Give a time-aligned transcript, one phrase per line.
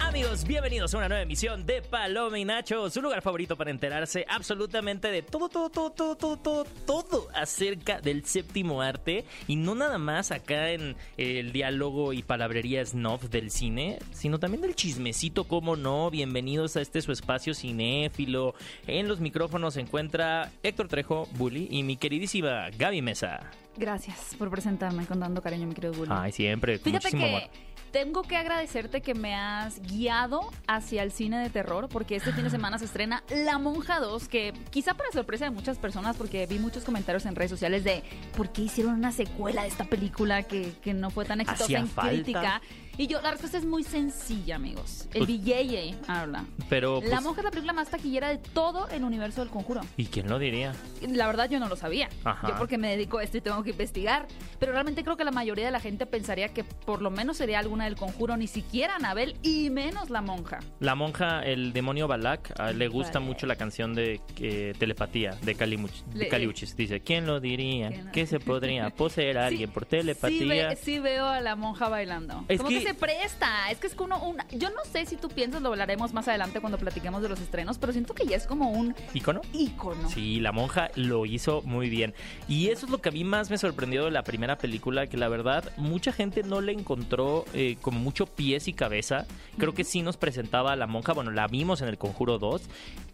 [0.00, 4.26] Amigos, bienvenidos a una nueva emisión de Paloma y Nacho, su lugar favorito para enterarse
[4.28, 9.74] absolutamente de todo, todo, todo, todo, todo, todo, todo acerca del séptimo arte y no
[9.74, 15.44] nada más acá en el diálogo y palabrería snob del cine, sino también del chismecito,
[15.44, 16.10] como no.
[16.10, 18.54] Bienvenidos a este su espacio cinéfilo.
[18.86, 23.50] En los micrófonos se encuentra Héctor Trejo, Bully, y mi queridísima Gaby Mesa.
[23.76, 26.10] Gracias por presentarme con dando cariño, mi querido Bully.
[26.12, 27.71] Ay, siempre, con Fíjate muchísimo que amor.
[27.92, 32.44] Tengo que agradecerte que me has guiado hacia el cine de terror, porque este fin
[32.44, 36.46] de semana se estrena La Monja 2, que quizá para sorpresa de muchas personas, porque
[36.46, 38.02] vi muchos comentarios en redes sociales de
[38.36, 41.88] por qué hicieron una secuela de esta película que, que no fue tan exitosa en
[41.88, 42.10] falta.
[42.10, 42.62] crítica.
[42.98, 45.08] Y yo, la respuesta es muy sencilla, amigos.
[45.14, 46.44] El Pues- BJJ habla.
[46.68, 49.80] Pero, La pues, Monja es la película más taquillera de todo el universo del conjuro.
[49.96, 50.72] ¿y quién lo diría?
[51.08, 52.08] La verdad yo no lo sabía.
[52.24, 52.48] Ajá.
[52.48, 54.26] Yo porque me dedico a esto y tengo que investigar.
[54.58, 57.58] Pero realmente creo que la mayoría de la gente pensaría que por lo menos sería
[57.58, 60.60] alguna del conjuro, ni siquiera Anabel y menos la monja.
[60.78, 63.26] La monja, el demonio Balak, le gusta Vale.
[63.26, 66.76] mucho la canción de eh, telepatía de, Kalimuch- de Caliuchis.
[66.76, 67.88] Dice, ¿quién lo diría?
[67.88, 70.68] ¿Quién que se podría poseer a alguien Sí, por Sí, telepatía?
[70.68, 72.44] ve- sí veo a la monja bailando.
[72.48, 72.88] Es que- que...
[72.88, 73.70] se presta.
[73.70, 74.46] Es que es como una...
[74.50, 77.78] Yo no sé si tú piensas, lo hablaremos más adelante cuando platiquemos de los estrenos,
[77.78, 79.40] pero siento que ya es como un ¿Ícono?
[79.52, 80.08] ícono.
[80.08, 82.14] Sí, la monja lo hizo muy bien.
[82.48, 85.16] Y eso es lo que a mí más me sorprendió de la primera película, que
[85.16, 89.26] la verdad mucha gente no le encontró eh, como mucho pies y cabeza.
[89.58, 92.62] Creo que sí nos presentaba a la monja, bueno, la vimos en el Conjuro 2.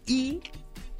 [0.07, 0.39] Y...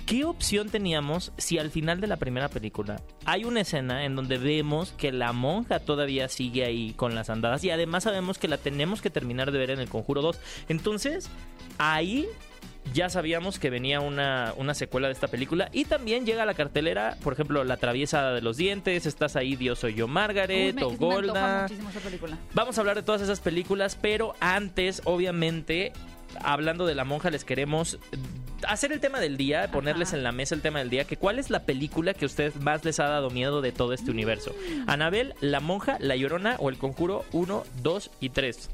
[0.10, 4.40] ¿Qué opción teníamos si al final de la primera película hay una escena en donde
[4.40, 8.58] vemos que la monja todavía sigue ahí con las andadas y además sabemos que la
[8.58, 10.40] tenemos que terminar de ver en el Conjuro 2?
[10.68, 11.30] Entonces,
[11.78, 12.26] ahí
[12.92, 16.56] ya sabíamos que venía una, una secuela de esta película y también llega a la
[16.56, 20.74] cartelera, por ejemplo, La traviesa de los dientes, Estás ahí, Dios soy yo, Uy, Margaret
[20.74, 21.62] me, o me Golda.
[21.62, 22.36] muchísimo esa película.
[22.56, 25.94] Vamos a hablar de todas esas películas, pero antes, obviamente,
[26.42, 28.00] hablando de la monja, les queremos
[28.68, 31.40] hacer el tema del día, ponerles en la mesa el tema del día, que cuál
[31.40, 34.54] es la película que a ustedes más les ha dado miedo de todo este universo.
[34.54, 34.90] Mm.
[34.90, 38.70] Anabel, La Monja, La Llorona o El Conjuro 1, 2 y 3.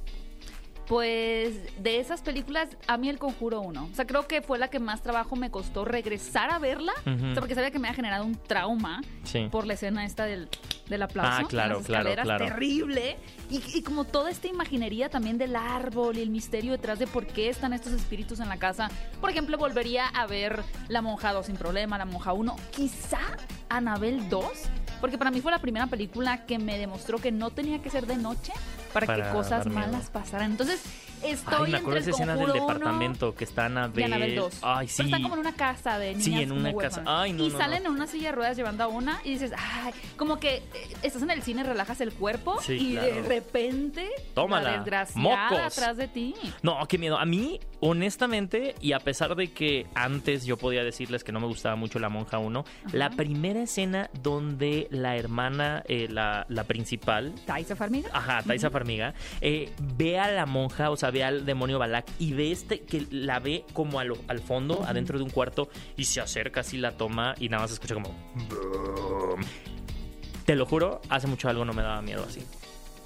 [0.88, 3.90] Pues de esas películas, a mí El Conjuro 1.
[3.91, 6.94] O sea, creo que fue la que más trabajo me costó regresar a verla.
[7.01, 7.03] O
[7.34, 9.47] sea, porque sabía que me había generado un trauma Sí.
[9.51, 10.47] por la escena esta del,
[10.88, 11.46] del aplauso.
[11.46, 12.46] Ah, claro, las claro, escaleras, claro.
[12.46, 13.18] Terrible.
[13.50, 17.25] Y, y como toda esta imaginería también del árbol y el misterio detrás de por
[17.25, 18.90] qué están estos espíritus en la casa.
[19.22, 22.56] Por ejemplo, volvería a ver La Monja 2 sin problema, La Monja 1.
[22.72, 23.19] Quizá
[23.69, 24.46] Anabel 2.
[25.02, 28.06] Porque para mí fue la primera película que me demostró que no tenía que ser
[28.08, 28.54] de noche
[28.94, 30.52] para, Para que cosas malas pasaran.
[30.52, 30.82] Entonces,
[31.24, 34.04] estoy Ay, me acuerdo esa escena del Conjuro 1 departamento que está y Anabel.
[34.06, 34.60] Anabel 2.
[34.62, 34.94] Ay, sí.
[34.98, 37.04] Pero están como en una casa de niñas Sí, en una casa.
[37.06, 37.90] Ay, no, y no, salen no.
[37.90, 40.64] en una silla de ruedas llevando a una y dices, ay, como que eh,
[41.04, 43.08] estás en el cine, relajas el cuerpo Sí, y claro.
[43.16, 45.60] de repente Tómala, la desgraciada mocos.
[45.60, 46.34] atrás de ti.
[46.64, 47.18] No, qué miedo.
[47.18, 51.48] A mí, honestamente, y a pesar de que antes yo podía decirles que no me
[51.48, 52.64] gustaba mucho La Monja 1,
[52.94, 58.09] la primera escena donde la hermana, eh, la, la principal, Taisa Farmiga.
[58.13, 59.13] Ajá, Taisa Farmiga.
[59.41, 63.06] eh, ve a la monja, o sea, ve al demonio Balak y ve este que
[63.12, 66.91] la ve como lo- al fondo, adentro de un cuarto, y se acerca así, la
[66.91, 68.13] toma y nada más se escucha como.
[70.46, 72.44] Te lo juro, hace mucho algo no me daba miedo así.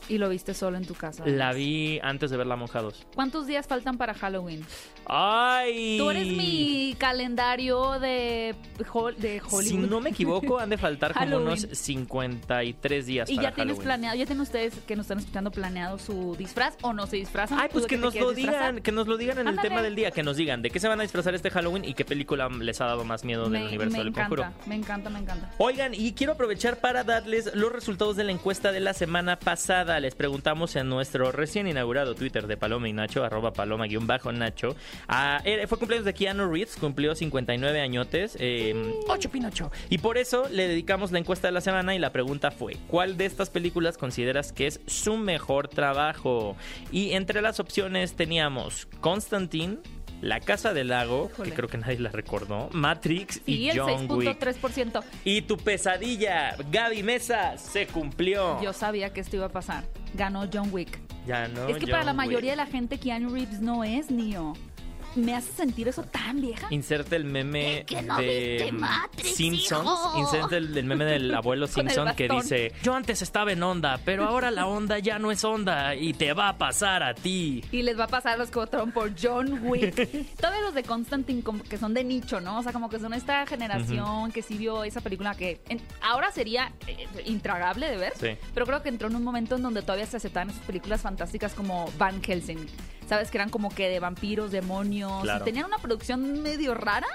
[0.09, 1.23] Y lo viste solo en tu casa.
[1.27, 3.05] La vi antes de ver La Monja 2.
[3.15, 4.65] ¿Cuántos días faltan para Halloween?
[5.05, 5.97] ¡Ay!
[5.99, 8.55] Tú eres mi calendario de,
[8.91, 9.63] Hol- de Hollywood.
[9.63, 13.73] Si no me equivoco, han de faltar como unos 53 días Y para ya tienes
[13.73, 13.85] Halloween.
[13.85, 17.59] planeado, ya tienen ustedes que nos están escuchando planeado su disfraz o no se disfrazan.
[17.59, 18.69] Ay, pues ¿Tú que nos lo disfrazar?
[18.73, 20.79] digan, que nos lo digan en el tema del día, que nos digan de qué
[20.79, 23.61] se van a disfrazar este Halloween y qué película les ha dado más miedo del
[23.61, 24.53] Me, universo me del encanta, conjuro.
[24.67, 25.51] me encanta, me encanta.
[25.57, 29.98] Oigan, y quiero aprovechar para darles los resultados de la encuesta de la semana pasada.
[29.99, 34.75] Les preguntamos en nuestro recién inaugurado Twitter de Paloma y Nacho, arroba paloma-nacho.
[35.07, 38.35] Ah, era- fue cumpleaños de Keanu Reeves, cumplió 59 añotes.
[38.39, 38.73] Eh,
[39.07, 39.71] ocho Pinocho.
[39.89, 43.17] Y por eso le dedicamos la encuesta de la semana y la pregunta fue, ¿cuál
[43.17, 46.55] de estas películas consideras que es su mejor trabajo?
[46.91, 49.77] Y entre las opciones teníamos Constantine,
[50.21, 51.49] La Casa del Lago, Híjole.
[51.49, 54.37] que creo que nadie la recordó, Matrix Sí, y el John Wick.
[54.37, 55.01] 6.3%.
[55.23, 58.61] Y tu pesadilla, Gaby Mesa, se cumplió.
[58.61, 59.85] Yo sabía que esto iba a pasar.
[60.13, 60.99] Ganó John Wick.
[61.25, 61.67] Ya no.
[61.67, 62.59] es que para la mayoría Wick.
[62.59, 64.53] de la gente Keanu Reeves no es Neo.
[65.19, 66.67] Me hace sentir eso tan vieja.
[66.71, 69.83] Inserte el meme que no de Matrix, Simpsons.
[69.85, 70.17] hijo.
[70.19, 73.99] Inserte el, el meme del abuelo el Simpson que dice: Yo antes estaba en onda,
[74.05, 77.63] pero ahora la onda ya no es onda y te va a pasar a ti.
[77.71, 80.35] Y les va a pasar a los que votaron por John Wick.
[80.37, 82.59] Todavía los de Constantine como que son de nicho, ¿no?
[82.59, 86.31] O sea, como que son esta generación que sí vio esa película que en- ahora
[86.31, 88.13] sería eh, intragable de ver.
[88.19, 88.29] Sí.
[88.53, 91.53] Pero creo que entró en un momento en donde todavía se aceptaban esas películas fantásticas
[91.53, 92.59] como Van Helsing.
[93.09, 93.31] ¿Sabes?
[93.31, 95.23] Que eran como que de vampiros, demonios.
[95.23, 95.41] Claro.
[95.41, 97.07] Y tenían una producción medio rara,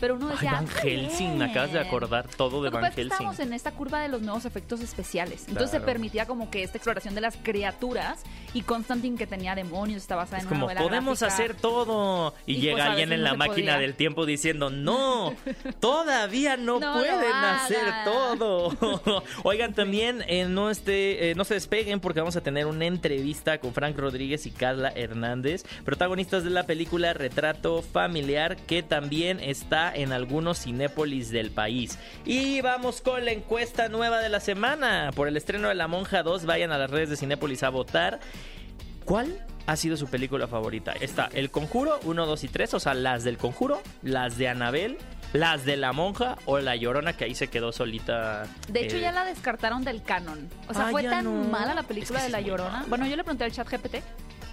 [0.00, 0.52] pero uno Ay, decía...
[0.52, 1.50] Van "Ah, Helsing, me bien".
[1.50, 3.02] acabas de acordar todo de Van Helsing.
[3.04, 5.44] estábamos en esta curva de los nuevos efectos especiales.
[5.48, 5.84] Entonces Claro.
[5.84, 8.22] se permitía como que esta exploración de las criaturas
[8.54, 11.42] y Constantine que tenía demonios, está basada Es en una como, novela podemos gráfica.
[11.44, 12.34] hacer todo.
[12.46, 13.78] Y, Y, pues, llega a alguien en no la máquina podía.
[13.78, 15.34] del tiempo diciendo, no,
[15.80, 18.04] todavía no, pueden hacer hagan".
[18.04, 19.22] todo.
[19.44, 23.58] Oigan, también eh, no, este, eh, no se despeguen porque vamos a tener una entrevista
[23.58, 29.85] con Frank Rodríguez y Carla Hernández, protagonistas de la película Retrato Familiar, que también está
[29.94, 31.98] en algunos cinépolis del país.
[32.24, 35.10] Y vamos con la encuesta nueva de la semana.
[35.14, 38.20] Por el estreno de La Monja 2, vayan a las redes de Cinépolis a votar.
[39.04, 40.92] ¿Cuál ha sido su película favorita?
[40.92, 44.98] Está El Conjuro 1, 2 y 3, o sea, las del Conjuro, las de Anabel,
[45.32, 48.44] las de La Monja o La Llorona, que ahí se quedó solita.
[48.68, 50.48] De hecho, eh, ya la descartaron del canon.
[50.68, 51.48] O sea, Ah, fue tan no.
[51.50, 52.84] mala la película Es que de La Llorona.
[52.88, 54.02] Bueno, yo le pregunté al chat GPT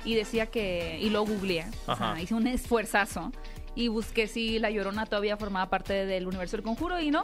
[0.06, 1.00] y decía que...
[1.02, 1.66] Y lo googleé.
[1.88, 3.32] O sea, hice un esfuerzazo
[3.76, 7.22] y busqué si La Llorona todavía formaba parte del universo del conjuro y no.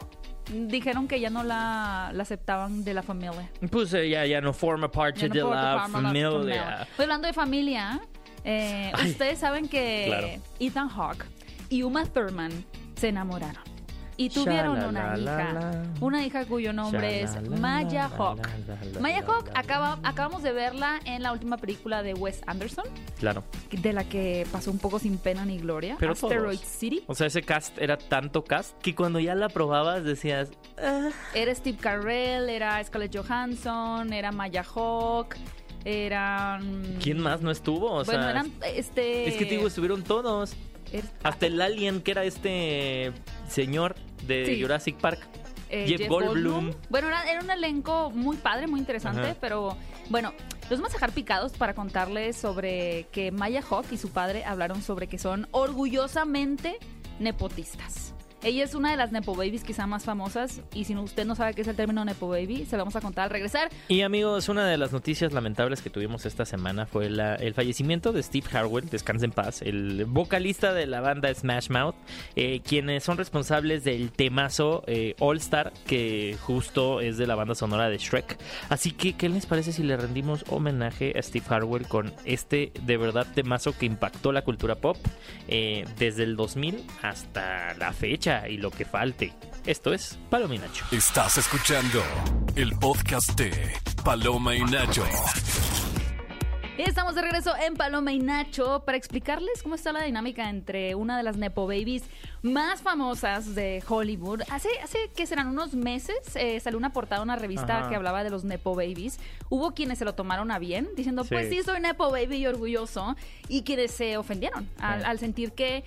[0.52, 3.50] Dijeron que ya no la, la aceptaban de la familia.
[3.70, 6.88] Pues eh, ya, ya no forma parte no de la familia.
[6.96, 8.00] Pues hablando de familia,
[8.44, 9.10] eh, Ay.
[9.10, 10.28] ustedes saben que Claro.
[10.58, 11.24] Ethan Hawke
[11.68, 12.50] y Uma Thurman
[12.96, 13.62] se enamoraron.
[14.20, 15.82] Y tuvieron una hija.
[16.00, 18.46] Una hija cuyo nombre es Maya Hawke.
[18.92, 19.58] la, Maya la.
[19.58, 22.84] acaba, acabamos de verla en la última película de Wes Anderson,
[23.18, 23.44] Claro.
[23.70, 25.96] de la que pasó un poco sin pena ni gloria.
[25.98, 26.68] Pero Asteroid todos.
[26.70, 27.02] City.
[27.06, 31.08] O sea, ese cast era tanto cast que cuando ya la probabas decías, "Ah".
[31.34, 35.38] Era Steve Carell, era Scarlett Johansson, era Maya Hawke,
[35.86, 36.98] eran...
[37.02, 37.86] ¿quién más no estuvo?
[37.86, 39.28] O bueno, sea, eran este...
[39.28, 40.54] es que te digo, estuvieron todos.
[41.22, 43.12] Hasta el alien, que era este
[43.48, 43.96] señor
[44.26, 44.60] de Sí.
[44.62, 45.20] Jurassic Park.
[45.72, 46.72] eh, Jeff Goldblum.
[46.88, 49.36] Bueno, era, era un elenco muy padre, muy interesante, Ajá.
[49.40, 49.76] pero
[50.08, 50.32] bueno,
[50.68, 54.82] los vamos a dejar picados para contarles sobre que Maya Hawke y su padre hablaron
[54.82, 56.76] sobre que son orgullosamente
[57.20, 58.14] nepotistas.
[58.42, 61.52] Ella es una de las Nepo Babies quizá más famosas y si usted no sabe
[61.52, 63.68] qué es el término Nepo Baby, se lo vamos a contar al regresar.
[63.88, 68.22] Y amigos, una de las noticias lamentables que tuvimos esta semana fue el fallecimiento de
[68.22, 71.96] Steve Harwell, descansa en paz, el vocalista de la banda Smash Mouth,
[72.34, 77.54] eh, quienes son responsables del temazo eh, All Star, que justo es de la banda
[77.54, 78.38] sonora de Shrek.
[78.70, 82.96] Así que, ¿qué les parece si le rendimos homenaje a Steve Harwell con este de
[82.96, 84.96] verdad temazo que impactó la cultura pop
[85.46, 89.32] eh, desde el 2000 hasta la fecha y lo que falte?
[89.66, 90.84] Esto es Palominacho.
[90.92, 92.02] Estás escuchando
[92.56, 93.52] el podcast de
[94.04, 95.04] Paloma y Nacho.
[96.78, 101.18] Estamos de regreso en Paloma y Nacho para explicarles cómo está la dinámica entre una
[101.18, 102.04] de las Nepo Babies
[102.40, 104.40] más famosas de Hollywood.
[104.50, 107.88] Hace, hace que serán unos meses eh, salió una portada, una revista Ajá.
[107.90, 109.18] que hablaba de los Nepo Babies.
[109.50, 111.30] Hubo quienes se lo tomaron a bien, diciendo, Sí.
[111.34, 113.14] pues sí, soy Nepo Baby y orgulloso.
[113.48, 115.06] Y quienes se ofendieron al, Sí.
[115.06, 115.84] al sentir que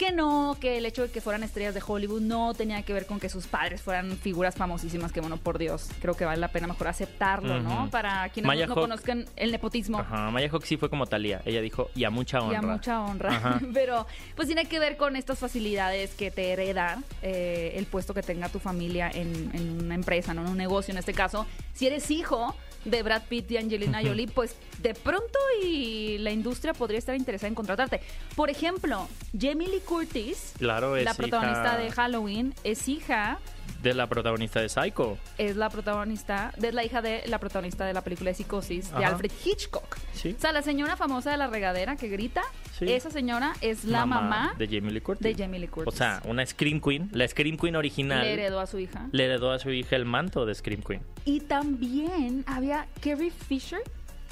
[0.00, 3.04] que no, que el hecho de que fueran estrellas de Hollywood no tenía que ver
[3.04, 6.48] con que sus padres fueran figuras famosísimas, que bueno, por Dios, creo que vale la
[6.48, 7.90] pena mejor aceptarlo, ¿no?
[7.90, 9.98] Para quienes Maya no conozcan el nepotismo.
[9.98, 11.42] Ajá, Maya Hawke sí fue como Talía.
[11.44, 12.54] Ella dijo, y a mucha honra.
[12.54, 13.28] Y a mucha honra.
[13.28, 13.60] Ajá.
[13.74, 14.06] Pero
[14.36, 18.48] pues tiene que ver con estas facilidades que te hereda eh, el puesto que tenga
[18.48, 20.40] tu familia en, en una empresa, ¿no?
[20.46, 21.44] En un negocio en este caso.
[21.74, 26.72] Si eres hijo de Brad Pitt y Angelina Jolie, pues de pronto y la industria
[26.72, 28.00] podría estar interesada en contratarte.
[28.34, 29.08] Por ejemplo,
[29.38, 33.38] Jamie Lee Curtis, Claro, la protagonista hija de Halloween, es hija
[33.82, 35.18] de la protagonista de Psycho.
[35.38, 38.96] es la protagonista, es la hija de la protagonista de la película de Psicosis de
[39.04, 39.14] Ajá.
[39.14, 39.96] Alfred Hitchcock.
[40.12, 40.34] Sí.
[40.36, 42.42] O sea, la señora famosa de la regadera que grita,
[42.78, 42.90] Sí.
[42.92, 45.22] esa señora es la mamá, de Jamie Lee Curtis.
[45.36, 45.92] de Jamie Lee Curtis.
[45.92, 49.08] O sea, una Scream Queen, la Scream Queen original, le heredó a su hija.
[49.12, 51.02] le heredó a su hija el manto de Scream Queen.
[51.24, 53.80] Y también había Carrie Fisher,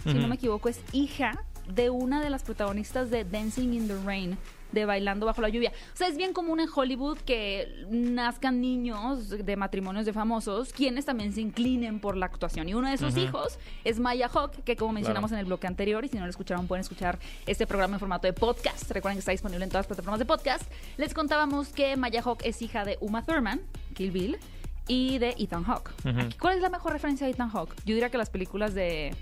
[0.05, 3.97] si no me equivoco, es hija de una de las protagonistas de Dancing in the
[4.05, 4.39] Rain,
[4.73, 5.73] de Bailando bajo la lluvia.
[5.93, 11.05] O sea, es bien común en Hollywood que nazcan niños de matrimonios de famosos, quienes
[11.05, 12.69] también se inclinen por la actuación.
[12.69, 13.19] Y uno de Ujú.
[13.21, 16.31] hijos es Maya Hawke, que como mencionamos en el bloque anterior, y si no lo
[16.31, 18.91] escucharon pueden escuchar este programa en formato de podcast.
[18.91, 20.71] Recuerden que está disponible en todas las plataformas de podcast.
[20.97, 23.61] Les contábamos que Maya Hawke es hija de Uma Thurman,
[23.95, 24.39] Kill Bill,
[24.91, 25.65] y de Ethan.
[25.69, 27.75] Aquí, ¿Cuál es la mejor referencia de Ethan Hawke?
[27.85, 29.15] Yo diría que las películas de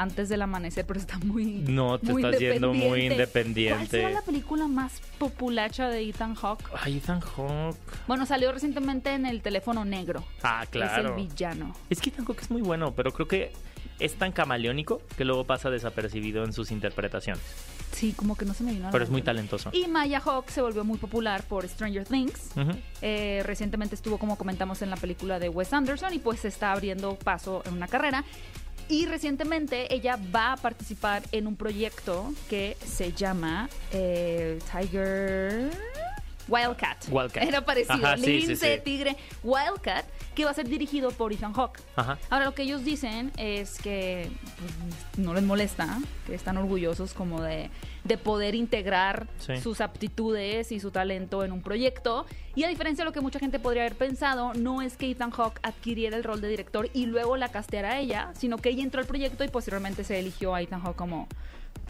[0.00, 1.46] antes del amanecer, pero está muy.
[1.66, 3.86] No, te muy estás yendo muy ¿Cuál independiente.
[3.88, 6.64] será la película más populacha de Ethan Hawke?
[6.80, 7.76] Ay, Ethan Hawke.
[8.06, 10.24] Bueno, salió recientemente en el teléfono negro.
[10.42, 11.16] Ah, Es el claro.
[11.16, 11.74] villano.
[11.90, 13.52] Es que Ethan Hawke es muy bueno, pero creo que
[13.98, 17.42] es tan camaleónico que luego pasa desapercibido en sus interpretaciones.
[17.90, 19.70] Sí, como que no se me vino a la Pero es muy talentoso.
[19.72, 22.50] Y Maya Hawke se volvió muy popular por Stranger Things.
[23.02, 27.16] Eh, recientemente estuvo, como comentamos, en la película de Wes Anderson y pues está abriendo
[27.16, 28.24] paso en una carrera.
[28.88, 35.70] Y recientemente ella va a participar en un proyecto que se llama eh, Tiger
[36.48, 37.04] Wildcat.
[37.10, 37.42] Wildcat.
[37.42, 38.06] Era parecido.
[38.06, 38.80] Ajá, sí, sí, Lince, sí.
[38.82, 40.06] Tigre, Wildcat,
[40.38, 41.80] que va a ser dirigido por Ethan Hawke.
[42.30, 47.42] Ahora lo que ellos dicen es que pues, no les molesta, que están orgullosos como
[47.42, 47.70] de,
[48.04, 49.56] de poder integrar Sí.
[49.56, 52.24] sus aptitudes y su talento en un proyecto.
[52.54, 55.32] Y a diferencia de lo que mucha gente podría haber pensado, no es que Ethan
[55.32, 58.84] Hawke adquiriera el rol de director y luego la casteara a ella, sino que ella
[58.84, 61.26] entró al proyecto y posteriormente se eligió a Ethan Hawke como...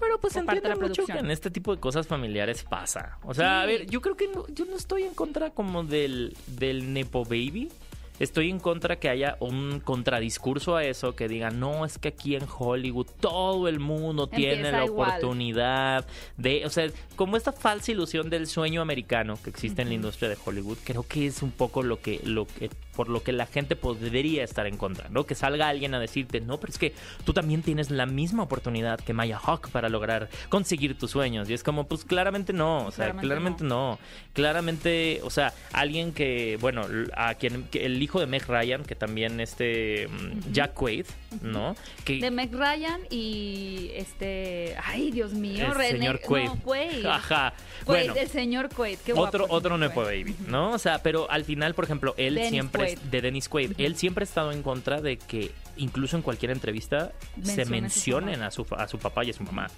[0.00, 1.26] Pero pues por parte de la entiendo mucho que producción.
[1.26, 3.18] en este tipo de cosas familiares pasa.
[3.24, 3.62] O sea, Sí.
[3.62, 7.24] a ver, yo creo que no- yo no estoy en contra como del, del Nepo
[7.24, 7.68] Baby.
[8.18, 12.34] Estoy en contra que haya un contradiscurso a eso, que digan, no, es que aquí
[12.36, 15.10] en Hollywood todo el mundo tiene la igual.
[15.10, 16.06] oportunidad
[16.36, 20.28] de, o sea, como esta falsa ilusión del sueño americano que existe en la industria
[20.28, 23.46] de Hollywood, creo que es un poco lo que, lo que, por lo que la
[23.46, 25.22] gente podría estar en contra, ¿no?
[25.22, 28.98] Que salga alguien a decirte, no, pero es que tú también tienes la misma oportunidad
[28.98, 31.48] que Maya Hawk para lograr conseguir tus sueños.
[31.48, 34.00] Y es como, pues claramente no, o sea, Claramente claramente, no.
[34.32, 38.96] Claramente, o sea, alguien que, bueno, a quien, que el hijo de Meg Ryan, que
[38.96, 41.06] también este mm, Jack Quaid,
[41.40, 41.76] ¿no?
[42.04, 44.74] Que, De Meg Ryan y este...
[44.84, 45.90] Ay, Dios mío, el René...
[45.90, 46.46] señor Quaid.
[46.46, 47.06] No, Quaid.
[47.06, 47.52] Ajá.
[47.84, 48.98] Quaid, Bueno, el señor Quaid.
[49.04, 50.02] Qué otro, guapo otro señor Nepo.
[50.02, 50.72] Baby, ¿no?
[50.72, 52.87] O sea, pero al final, por ejemplo, él Dennis siempre, Quaid.
[52.96, 57.12] De Dennis Quaid, él siempre ha estado en contra de que incluso en cualquier entrevista
[57.42, 59.68] se mencionen a su, a su papá y a su mamá.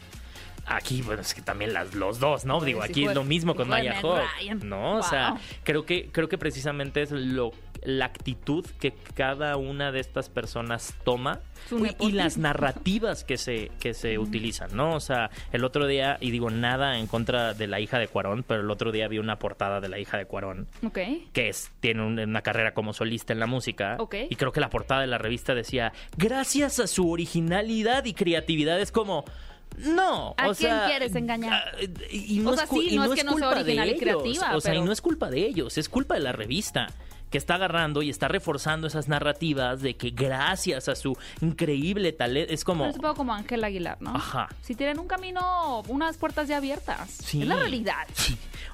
[0.66, 2.60] Aquí, bueno, es que también las, los dos, ¿no?
[2.60, 4.60] Digo, aquí es lo mismo con Maya Ryan.
[4.68, 4.98] ¿no?
[4.98, 10.00] O sea, creo que, creo que precisamente es lo la actitud que cada una de
[10.00, 11.40] estas personas toma
[11.98, 14.94] y- las narrativas que se, que se utilizan, ¿no?
[14.94, 18.42] O sea, el otro día, y digo nada en contra de la hija de Cuarón,
[18.46, 20.66] pero el otro día vi una portada de la hija de Cuarón
[21.32, 23.96] que es, tiene un- una carrera como solista en la música.
[24.28, 28.80] Y creo que la portada de la revista decía, gracias a su originalidad y creatividad,
[28.80, 29.24] es como...
[29.78, 31.52] No, ¿A o quién sea, quieres engañar?
[31.52, 31.78] ah,
[32.10, 33.54] Y, y O no sea, es, sí, y no no es que no sea culpa
[33.54, 34.02] de original y ellos.
[34.02, 36.88] creativa, O sea, y no es culpa de ellos, es culpa de la revista
[37.30, 42.52] que está agarrando y está reforzando esas narrativas de que gracias a su increíble talento
[42.52, 44.14] es como es un poco como Ángel Aguilar, ¿no?
[44.14, 44.48] Ajá.
[44.62, 47.10] Si tienen un camino, unas puertas ya abiertas.
[47.10, 47.42] Sí.
[47.42, 48.06] Es la realidad.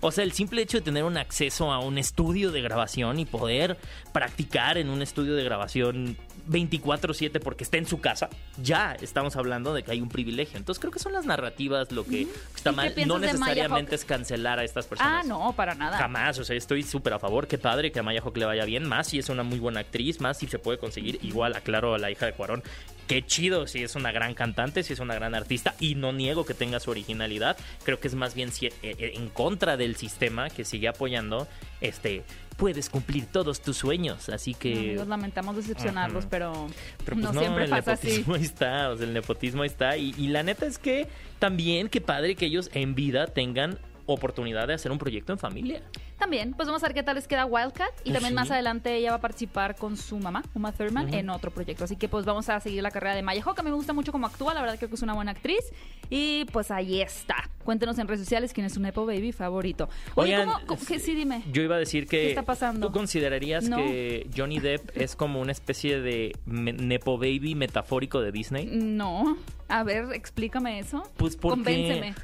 [0.00, 3.24] O sea, el simple hecho de tener un acceso a un estudio de grabación y
[3.24, 3.78] poder
[4.12, 6.16] practicar en un estudio de grabación
[6.48, 8.28] 24/7 porque está en su casa,
[8.62, 10.58] ya estamos hablando de que hay un privilegio.
[10.58, 12.94] Entonces creo que son las narrativas lo que está ¿Y qué mal.
[13.06, 15.26] No necesariamente es cancelar a estas Ah, personas.
[15.26, 15.98] no, para nada.
[15.98, 18.64] Jamás, o sea, estoy súper a favor, qué padre que a Maya Hawke le vaya
[18.64, 21.94] bien, más si es una muy buena actriz, más si se puede conseguir, igual aclaro
[21.94, 22.62] a la hija de Cuarón,
[23.06, 26.44] qué chido si es una gran cantante, si es una gran artista, y no niego
[26.44, 29.96] que tenga su originalidad, creo que es más bien si- eh, eh, en contra del
[29.96, 31.46] sistema que sigue apoyando,
[31.80, 32.24] este,
[32.56, 34.72] puedes cumplir todos tus sueños, así que...
[34.72, 36.66] amigos, lamentamos decepcionarlos, pero,
[37.04, 38.06] Pero pues no, no, siempre el pasa así.
[38.08, 39.96] nepotismo ahí está, o sea, el nepotismo ahí está.
[39.96, 41.08] Y, y la neta es que
[41.38, 45.82] también, qué padre que ellos en vida tengan oportunidad de hacer un proyecto en familia.
[46.18, 47.90] También, pues vamos a ver qué tal les queda Wildcat.
[48.04, 48.34] Y Pues también sí.
[48.34, 51.84] más adelante ella va a participar con su mamá, Uma Thurman, en otro proyecto.
[51.84, 53.58] Así que pues vamos a seguir la carrera de Maya Hawke.
[53.60, 55.60] A mí me gusta mucho cómo actúa, la verdad creo que es una buena actriz.
[56.08, 57.50] Y pues ahí está.
[57.64, 59.88] Cuéntenos en redes sociales quién es su Nepo Baby favorito.
[60.14, 61.42] Oye, Oigan, ¿cómo, cómo- qué- sí, dime.
[61.52, 62.18] Yo iba a decir que.
[62.22, 62.86] ¿Qué está pasando?
[62.86, 63.76] ¿Tú considerarías No.
[63.78, 68.66] que Johnny Depp es como una especie de Nepo Baby metafórico de Disney?
[68.66, 69.36] No.
[69.68, 71.02] A ver, explícame eso.
[71.16, 71.56] Pues porque.
[71.56, 72.14] Convénceme.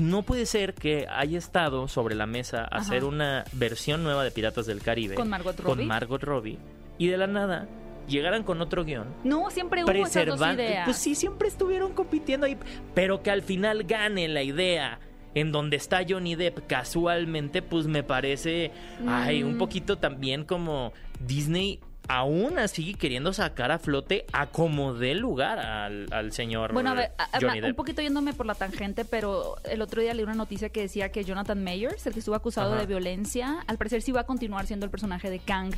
[0.00, 4.30] No puede ser que haya estado sobre la mesa a hacer una versión nueva de
[4.30, 5.14] Piratas del Caribe.
[5.16, 5.86] Con Margot Con Robbie.
[5.86, 6.58] Margot Robbie.
[6.98, 7.66] Y de la nada
[8.08, 9.06] llegaran con otro guion.
[9.24, 10.62] No, siempre hubo esas dos preservando.
[10.62, 10.84] ideas.
[10.84, 12.56] Pues sí, siempre estuvieron compitiendo ahí.
[12.94, 14.98] Pero que al final gane la idea
[15.34, 18.70] en donde está Johnny Depp casualmente, pues me parece,
[19.08, 19.58] ay, un Mm.
[19.58, 26.06] poquito también como Disney aún así queriendo sacar a flote a como dé lugar al,
[26.12, 30.02] al señor Bueno, a ver, a- un poquito yéndome por la tangente, pero el otro
[30.02, 32.80] día leí una noticia que decía que Jonathan Mayers, el que estuvo acusado Ajá.
[32.80, 35.72] de violencia, al parecer sí va a continuar siendo el personaje de Kang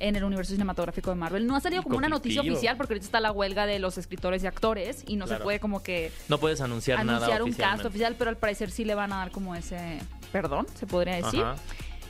[0.00, 1.46] en el universo cinematográfico de Marvel.
[1.46, 4.44] No ha salido como una noticia oficial porque ahorita está la huelga de los escritores
[4.44, 7.84] y actores y no se puede como que No puedes anunciar, nada anunciar un cast
[7.84, 9.98] oficial, pero al parecer sí le van a dar como ese
[10.32, 11.40] perdón, se podría decir.
[11.42, 11.56] Ajá.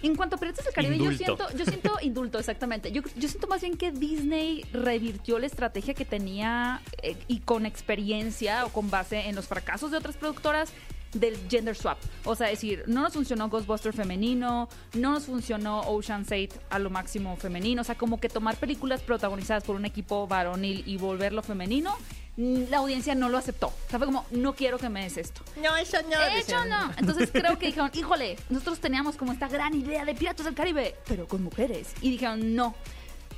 [0.03, 1.19] En cuanto a Piratas del Caribe, Indulto.
[1.19, 2.93] yo siento, yo siento indulto, exactamente.
[2.93, 7.67] Yo, yo siento más bien que Disney revirtió la estrategia que tenía eh, y con
[7.67, 10.73] experiencia o con base en los fracasos de otras productoras
[11.13, 11.99] del gender swap.
[12.25, 16.91] O sea, decir, no nos funcionó Ghostbuster femenino, no nos funcionó Ocean's 8 a lo
[16.91, 17.83] máximo femenino.
[17.83, 21.97] O sea, como que tomar películas protagonizadas por un equipo varonil y volverlo femenino,
[22.39, 23.67] la audiencia no lo aceptó.
[23.67, 25.43] O sea, fue como, no quiero que me des esto.
[25.61, 26.21] No, eso no.
[26.21, 26.93] De hecho, no.
[26.97, 30.95] Entonces creo que dijeron, híjole, nosotros teníamos como esta gran idea de Piratas del Caribe,
[31.09, 31.93] pero con mujeres.
[32.01, 32.77] Y dijeron, no.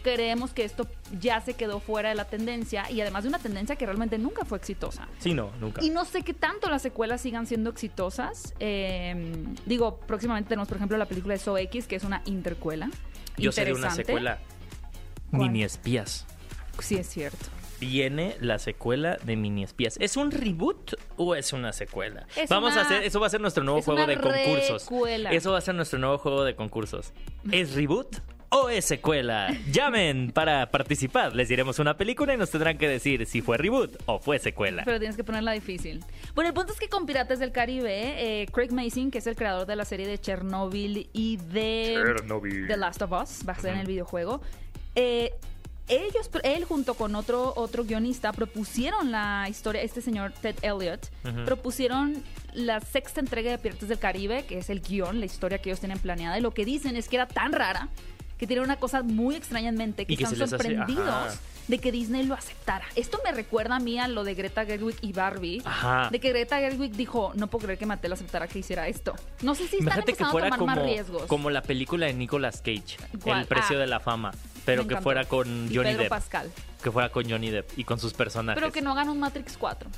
[0.02, 0.86] Creemos que esto
[1.18, 4.46] ya se quedó fuera de la tendencia y además de una tendencia que realmente nunca
[4.46, 5.08] fue exitosa.
[5.18, 5.82] Sí, no, nunca.
[5.82, 8.54] Y no sé qué tanto las secuelas sigan siendo exitosas.
[8.60, 12.90] Eh, digo, próximamente tenemos, por ejemplo, la película de So X, que es una intercuela.
[13.36, 14.38] Yo sería una secuela.
[15.30, 15.42] ¿Cuál?
[15.42, 16.26] Mini espías.
[16.80, 17.46] Sí, es cierto.
[17.80, 19.96] Viene la secuela de Mini Espías.
[20.00, 22.26] ¿Es un reboot o es una secuela?
[22.36, 24.20] Es Vamos una- a hacer, eso va a ser nuestro nuevo es juego una de
[24.20, 24.82] concursos.
[24.84, 25.30] recuela.
[25.32, 27.12] Eso va a ser nuestro nuevo juego de concursos.
[27.50, 28.16] ¿Es reboot
[28.50, 29.48] o es secuela?
[29.72, 31.34] Llamen para participar.
[31.34, 34.82] Les diremos una película y nos tendrán que decir si fue reboot o fue secuela.
[34.84, 36.04] Pero tienes que ponerla difícil.
[36.34, 39.36] Bueno, el punto es que con Piratas del Caribe, eh, Craig Mason, que es el
[39.36, 42.66] creador de la serie de Chernobyl y de Chernobyl.
[42.66, 44.42] The Last of Us, va a ser en el videojuego,
[44.96, 45.32] eh,
[45.90, 51.08] ellos, él junto con otro, otro guionista propusieron la historia, este señor Ted Elliott,
[51.44, 52.22] propusieron
[52.54, 55.80] la sexta entrega de Piratas del Caribe, que es el guion, la historia que ellos
[55.80, 57.88] tienen planeada, y lo que dicen es que era tan rara
[58.38, 61.92] que tiene una cosa muy extraña en mente, que que están hace- sorprendidos de que
[61.92, 62.84] Disney lo aceptara.
[62.96, 65.62] Esto me recuerda a mí a lo de Greta Gerwig y Barbie.
[65.64, 66.08] Ajá.
[66.10, 69.14] De que Greta Gerwig dijo, no puedo creer que Mattel aceptara que hiciera esto.
[69.42, 71.22] No sé si están Imagínate que empezando a fuera tomar como, más riesgos.
[71.24, 73.40] como la película de Nicolas Cage, ¿Cuál?
[73.42, 73.80] El precio Ah.
[73.80, 74.32] de la fama,
[74.70, 75.04] pero Me que encantó.
[75.04, 76.50] fuera con Y Johnny Pedro Depp, Pascal.
[76.82, 78.60] que fuera con Johnny Depp y con sus personajes.
[78.60, 79.90] Pero que no hagan un Matrix 4.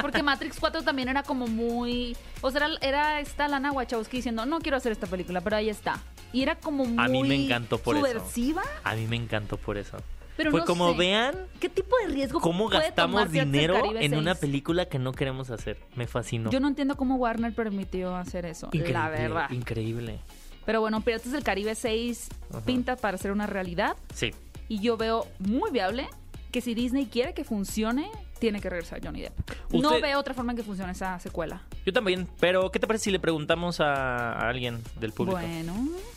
[0.00, 2.16] Porque Matrix 4 también era como muy...
[2.40, 5.68] O sea, era, era esta Lana Wachowski diciendo, no quiero hacer esta película, pero ahí
[5.68, 6.00] está.
[6.32, 8.06] Y era como muy A mí me encantó por eso.
[8.06, 8.62] subversiva.
[8.84, 9.98] A mí me encantó por eso.
[10.34, 10.98] Pero Fue no como sé.
[10.98, 14.32] vean ¿Qué tipo de riesgo cómo puede gastamos tomar Piratas del dinero Caribe en una
[14.32, 14.40] 6?
[14.40, 15.78] película que no queremos hacer.
[15.94, 16.50] Me fascinó.
[16.50, 19.50] Yo no entiendo cómo Warner permitió hacer eso, increíble, la verdad.
[19.50, 20.20] Increíble.
[20.64, 22.60] Pero bueno, Piratas del Caribe 6 Ajá.
[22.64, 23.96] pinta para ser una realidad.
[24.14, 24.32] Sí.
[24.68, 26.08] Y yo veo muy viable
[26.50, 29.32] que si Disney quiere que funcione, tiene que regresar Johnny Depp.
[29.72, 31.62] No veo otra forma en que funcione esa secuela.
[31.86, 32.28] Yo también.
[32.40, 35.38] Pero, ¿qué te parece si le preguntamos a, a alguien del público?
[35.38, 35.74] Bueno.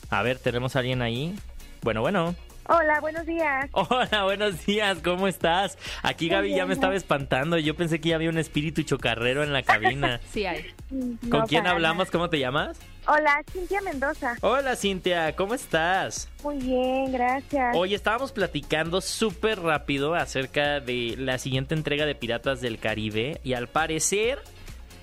[0.10, 1.36] A ver, ¿tenemos a alguien ahí?
[1.82, 2.36] Bueno, bueno.
[2.68, 3.70] Hola, buenos días.
[3.74, 5.78] Hola, buenos días, ¿cómo estás?
[6.02, 7.60] Aquí Gaby ya bien, me estaba espantando.
[7.60, 10.20] Yo pensé que ya había un espíritu chocarrero en la cabina.
[10.32, 10.66] Sí hay.
[10.90, 12.08] ¿Con No, quién hablamos?
[12.08, 12.12] nada.
[12.12, 12.80] ¿Cómo te llamas?
[13.08, 14.36] Hola, Cintia Mendoza.
[14.42, 16.28] Hola, Cintia, ¿cómo estás?
[16.44, 17.76] Muy bien, gracias.
[17.76, 23.54] Hoy estábamos platicando súper rápido acerca de la siguiente entrega de Piratas del Caribe y
[23.54, 24.40] al parecer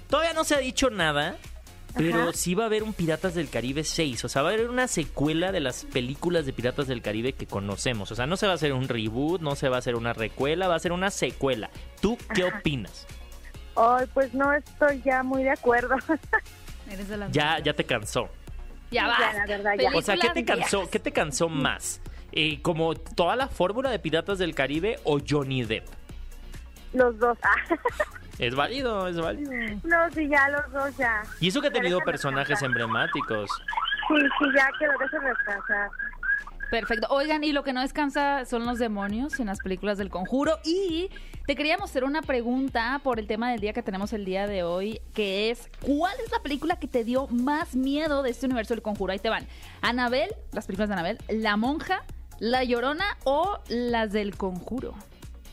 [0.08, 1.36] todavía no se ha dicho nada,
[1.94, 2.32] pero Ajá.
[2.32, 4.88] sí va a haber un Piratas del Caribe 6, o sea, va a haber una
[4.88, 8.52] secuela de las películas de Piratas del Caribe que conocemos, o sea, no se va
[8.52, 11.10] a hacer un reboot, no se va a hacer una recuela, va a ser una
[11.10, 11.70] secuela.
[12.00, 12.58] ¿Tú qué Ajá.
[12.58, 13.06] opinas?
[13.74, 15.94] Hoy, pues no estoy ya muy de acuerdo.
[16.92, 18.28] Eres de las Ya ya te cansó.
[18.90, 19.32] Ya Ya, basta.
[19.34, 19.90] la verdad, ya.
[19.94, 20.90] O sea, ¿qué te cansó?
[20.90, 22.00] ¿Qué te cansó más?
[22.32, 25.86] Eh, como toda la fórmula de Piratas del Caribe o Johnny Depp?
[26.92, 27.38] Los dos.
[27.42, 27.54] Ah,
[28.38, 29.50] Es válido, es válido.
[29.84, 31.22] no, sí, ya los dos ya.
[31.40, 32.68] Y eso que ha Ya tenido personajes descansar.
[32.82, 33.50] emblemáticos.
[34.08, 35.90] Sí, sí, ya que lo dejen descansar.
[36.72, 37.06] Perfecto.
[37.10, 40.58] Oigan, y lo que no descansa son los demonios en las películas del conjuro.
[40.64, 41.10] Y
[41.46, 44.62] te queríamos hacer una pregunta por el tema del día que tenemos el día de
[44.62, 48.72] hoy, que es, ¿cuál es la película que te dio más miedo de este universo
[48.72, 49.12] del conjuro?
[49.12, 49.46] Ahí te van.
[49.82, 52.04] Anabel, las películas de Anabel, La Monja,
[52.38, 54.94] La Llorona o las del conjuro.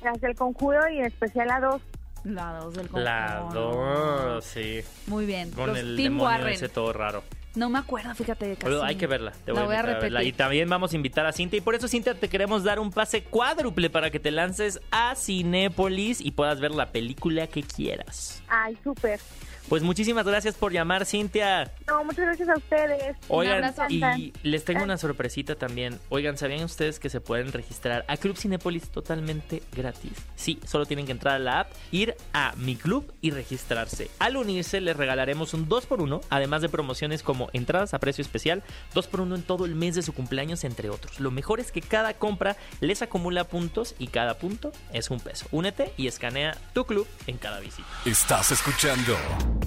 [0.02, 1.82] Las del conjuro y en especial la dos.
[2.24, 3.04] La dos del conjuro.
[3.04, 4.80] La dos, sí.
[5.08, 5.52] Muy bien.
[5.52, 6.54] Con Los el Team demonio Warren.
[6.54, 7.24] ese todo raro.
[7.56, 8.52] No me acuerdo, fíjate.
[8.54, 8.64] Casi.
[8.64, 9.32] Pero hay que verla.
[9.46, 10.00] Te voy la voy a a verla.
[10.20, 10.28] repetir.
[10.28, 11.58] Y también vamos a invitar a Cintia.
[11.58, 15.16] Y por eso, Cintia, te queremos dar un pase cuádruple para que te lances a
[15.16, 18.44] Cinépolis y puedas ver la película que quieras.
[18.48, 19.20] Ay, súper.
[19.70, 21.72] Pues muchísimas gracias por llamar, Cintia.
[21.86, 23.16] No, muchas gracias a ustedes.
[23.28, 26.00] Oigan, y les tengo una sorpresita también.
[26.10, 30.14] Oigan, ¿sabían ustedes que se pueden registrar a Club Cinépolis totalmente gratis?
[30.36, 34.10] Sí, solo tienen que entrar a la app, ir a mi club y registrarse.
[34.18, 38.64] Al unirse les regalaremos un 2x1, además de promociones como entradas a precio especial,
[38.96, 41.20] 2x1 en todo el mes de su cumpleaños, entre otros.
[41.20, 45.46] Lo mejor es que cada compra les acumula puntos y cada punto es un peso.
[45.52, 47.88] Únete y escanea tu club en cada visita.
[48.04, 49.16] Estás escuchando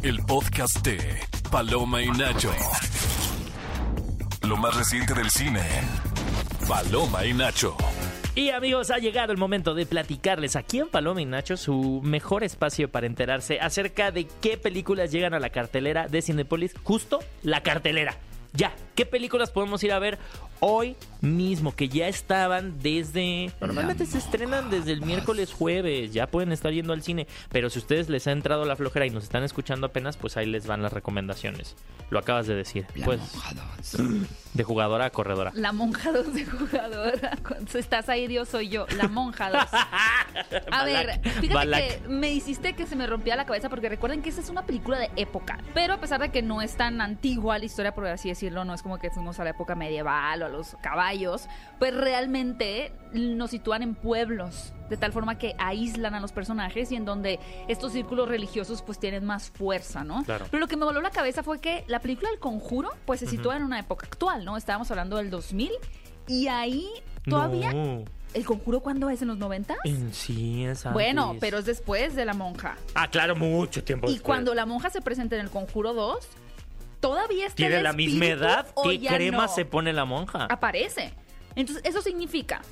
[0.02, 0.98] el podcast de
[1.50, 2.50] Paloma y Nacho.
[4.42, 5.60] Lo más reciente del cine.
[6.68, 7.76] Paloma y Nacho.
[8.34, 12.44] Y amigos, ha llegado el momento de platicarles aquí en Paloma y Nacho su mejor
[12.44, 16.74] espacio para enterarse acerca de qué películas llegan a la cartelera de Cinepolis.
[16.82, 18.16] Justo la cartelera.
[18.54, 20.18] Ya, ¿Qué películas podemos ir a ver
[20.60, 21.74] hoy mismo?
[21.74, 23.50] Que ya estaban desde...
[23.60, 26.12] Normalmente se estrenan desde el miércoles, jueves.
[26.12, 27.26] Ya pueden estar yendo al cine.
[27.50, 30.46] Pero si ustedes les ha entrado la flojera y nos están escuchando apenas, pues ahí
[30.46, 31.74] les van las recomendaciones.
[32.10, 32.86] Lo acabas de decir.
[33.04, 33.20] Pues
[34.54, 35.52] de jugadora a corredora.
[35.54, 37.38] La monja 2 de jugadora.
[37.68, 38.86] Si estás ahí, Dios, soy yo.
[38.98, 39.62] La monja 2.
[40.70, 42.02] A ver, fíjate Balak.
[42.02, 44.66] que me hiciste que se me rompía la cabeza porque recuerden que esta es una
[44.66, 45.58] película de época.
[45.72, 48.74] Pero a pesar de que no es tan antigua la historia, por así decirlo, no
[48.74, 53.50] es como que fuimos a la época medieval o a los caballos, pues realmente nos
[53.50, 54.72] sitúan en pueblos.
[54.90, 58.98] De tal forma que aíslan a los personajes y en donde estos círculos religiosos pues
[58.98, 60.22] tienen más fuerza, ¿no?
[60.24, 60.44] Claro.
[60.50, 63.26] Pero lo que me voló la cabeza fue que la película El Conjuro pues se
[63.26, 64.56] sitúa en una época actual, ¿no?
[64.56, 65.70] Estábamos hablando del 2000
[66.26, 66.88] y ahí
[67.28, 67.72] todavía...
[67.72, 68.04] No.
[68.34, 69.20] ¿El Conjuro cuándo es?
[69.20, 69.76] ¿En los 90?
[69.84, 70.94] En sí, es antes.
[70.94, 72.78] Bueno, pero es después de la monja.
[72.94, 74.26] Ah, claro, mucho tiempo Y después.
[74.26, 76.26] cuando la monja se presenta en el Conjuro 2,
[77.02, 78.66] todavía está ¿Tiene el la misma espíritu edad?
[78.74, 79.48] o ¿Qué ya crema no?
[79.54, 80.46] se pone la monja?
[80.46, 81.12] Aparece.
[81.54, 82.62] Entonces, eso significa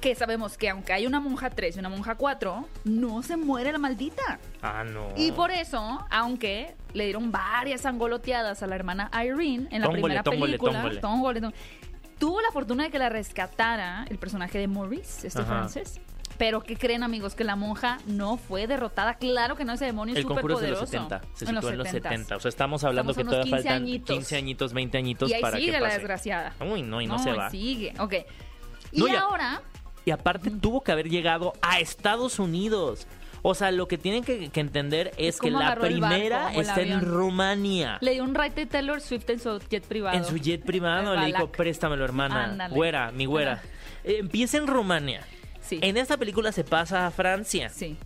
[0.00, 3.70] que sabemos que aunque hay una monja 3 y una monja 4, no se muere
[3.72, 4.38] la maldita.
[4.60, 5.08] Ah, no.
[5.16, 10.02] Y por eso, aunque le dieron varias angoloteadas a la hermana Irene en la Tómbole,
[10.02, 11.00] primera tómbole, película, tómbole.
[11.00, 11.56] tómbole, tómbole,
[12.18, 15.48] tuvo la fortuna de que la rescatara el personaje de Maurice, este Ajá.
[15.50, 16.00] francés.
[16.38, 17.34] Pero ¿qué creen, amigos?
[17.34, 19.14] Que la monja no fue derrotada.
[19.14, 21.20] Claro que no, ese demonio es El conjuro es de los 70.
[21.34, 22.36] Se sitúa en los 70.
[22.36, 24.16] O sea, estamos hablando Estamos que todavía 15 faltan añitos.
[24.16, 26.54] 15 añitos, 20 añitos Y ahí para sigue que la desgraciada.
[26.60, 27.50] Uy, no, y no, se va.
[27.50, 27.92] sigue.
[27.98, 28.14] Ok.
[28.92, 29.62] Y No, ahora,
[30.04, 33.06] Y aparte tuvo que haber llegado a Estados Unidos.
[33.46, 37.00] O sea, lo que tienen que, que entender es que la barco primera está en?
[37.02, 37.98] Rumania.
[38.00, 40.16] le dio un ride de Taylor Swift en su jet privado.
[40.16, 42.44] En su jet privado le dijo, préstamelo, hermana.
[42.44, 42.74] Ándale.
[42.74, 43.62] Güera, mi güera.
[44.02, 45.26] Eh, empieza en Rumania.
[45.64, 45.78] Sí.
[45.82, 47.68] En esta película se pasa a Francia.
[47.70, 47.96] Sí.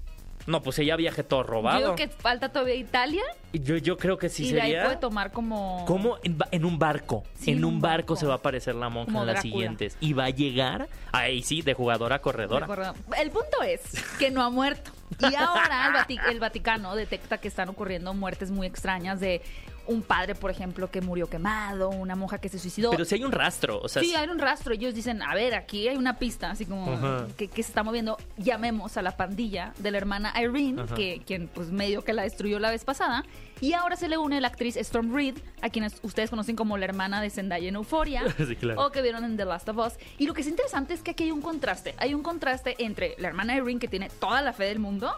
[0.47, 1.79] No, pues ella viaje todo Yo robado.
[1.79, 4.85] digo que falta todavía Italia Yo, yo creo que sí y de ahí sería.
[4.85, 5.85] puede tomar como...
[5.87, 6.17] ¿Cómo?
[6.23, 7.23] En, un barco.
[7.35, 9.53] Sí, en un barco, se va a aparecer la monja Como en las Drácula.
[9.53, 9.99] siguientes.
[10.01, 12.95] Y va a llegar, ahí sí, de jugadora a corredora.
[13.21, 13.83] El punto es
[14.19, 14.91] que no ha muerto.
[15.21, 19.43] Y ahora el Vaticano detecta que están ocurriendo muertes muy extrañas de
[19.89, 22.91] un padre, por ejemplo, que murió quemado, una monja que se suicidó.
[22.91, 24.75] Pero si hay un rastro, o sea, Sí, hay un rastro.
[24.75, 26.99] Ellos dicen, a ver, aquí hay una pista, así como
[27.37, 28.17] que, que se está moviendo.
[28.37, 32.59] Llamemos a la pandilla de la hermana Irene, que quien pues medio que la destruyó
[32.59, 33.25] la vez pasada.
[33.61, 36.85] Y ahora se le une la actriz Storm Reed, a quienes ustedes conocen como la
[36.85, 38.23] hermana de Zendaya en Euphoria.
[38.49, 38.87] Sí, claro.
[38.87, 39.95] O que vieron en The Last of Us.
[40.17, 41.95] Y lo que es interesante es que aquí hay un contraste.
[41.99, 45.13] Hay un contraste entre la hermana Irene, que tiene toda la fe del mundo,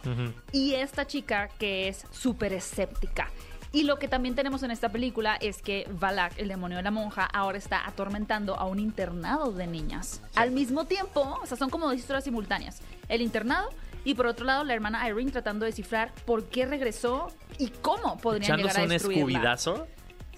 [0.53, 3.29] y esta chica que es súper escéptica.
[3.73, 6.91] Y lo que también tenemos en esta película es que Valak, el demonio de la
[6.91, 10.21] monja, ahora está atormentando a un internado de niñas.
[10.35, 12.81] Al mismo tiempo, o sea, son como dos historias simultáneas.
[13.09, 13.71] El internado
[14.05, 17.29] y por otro lado la hermana Irene tratando de descifrar por qué regresó
[17.59, 19.21] y cómo podrían llegar a un destruirla.
[19.21, 19.87] escubidazo.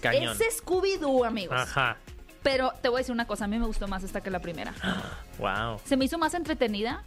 [0.01, 0.37] Cañón.
[0.39, 1.59] Es Scooby-Doo, amigos.
[1.59, 1.97] Ajá.
[2.43, 4.39] Pero te voy a decir una cosa, a mí me gustó más esta que la
[4.39, 4.73] primera.
[5.39, 5.79] Wow.
[5.83, 7.03] Se me hizo más entretenida.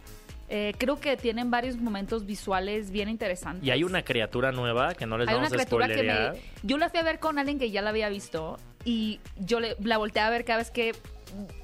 [0.49, 3.65] Eh, creo que tienen varios momentos visuales bien interesantes.
[3.65, 6.33] Y hay una criatura nueva que no les Hay una vamos a que spoilerear.
[6.33, 6.41] me...
[6.63, 9.75] Yo la fui a ver con alguien que ya la había visto y yo le,
[9.81, 10.95] la volteé a ver cada vez que...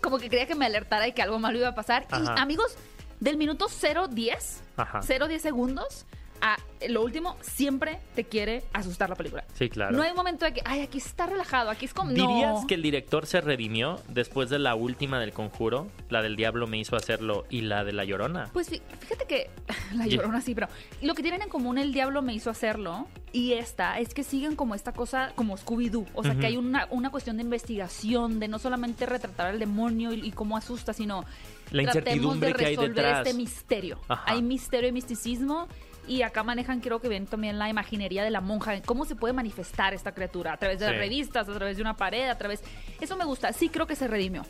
[0.02, 2.06] Como que quería que me alertara de que algo malo iba a pasar.
[2.12, 2.36] Ajá.
[2.38, 2.76] Y amigos,
[3.22, 5.00] del minuto 0.10, Ajá.
[5.00, 6.06] 0.10 segundos
[6.42, 6.58] a
[6.90, 9.46] lo último, siempre te quiere asustar la película.
[9.54, 9.96] Sí, claro.
[9.96, 12.10] No hay un momento de que, ay, aquí está relajado, aquí es como...
[12.12, 12.68] ¿Dirías no.
[12.68, 15.88] que el director se redimió después de la última del conjuro?
[16.10, 18.50] La del diablo me hizo hacerlo y la de la llorona.
[18.52, 19.50] Pues fí- fíjate que
[19.96, 20.68] la llorona sí, pero
[21.02, 24.56] lo que tienen en común el diablo me hizo hacerlo y esta es que siguen
[24.58, 28.48] como esta cosa como Scooby-Doo, o sea que hay una, una cuestión de investigación, de
[28.50, 31.24] no solamente retratar al demonio y, y cómo asusta, sino
[31.72, 31.96] La tratemos
[32.36, 33.26] incertidumbre de que hay resolver detrás.
[33.28, 34.00] este misterio.
[34.08, 34.24] Ajá.
[34.32, 35.68] Hay misterio y misticismo
[36.08, 39.34] y acá manejan creo que bien también la imaginería de la monja, cómo se puede
[39.34, 40.92] manifestar esta criatura a través de Sí.
[40.92, 42.62] las revistas, a través de una pared, a través...
[43.00, 44.46] Eso me gusta, sí creo que se redimió.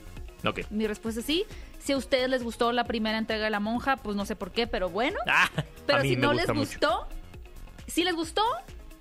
[0.45, 0.61] Ok.
[0.71, 1.45] Mi respuesta es sí.
[1.79, 4.51] Si a ustedes les gustó la primera entrega de La Monja, pues no sé por
[4.51, 5.17] qué, pero bueno.
[5.27, 5.49] Ah,
[5.85, 6.59] Pero si no les mucho.
[6.59, 7.07] gustó,
[7.87, 8.41] si les gustó,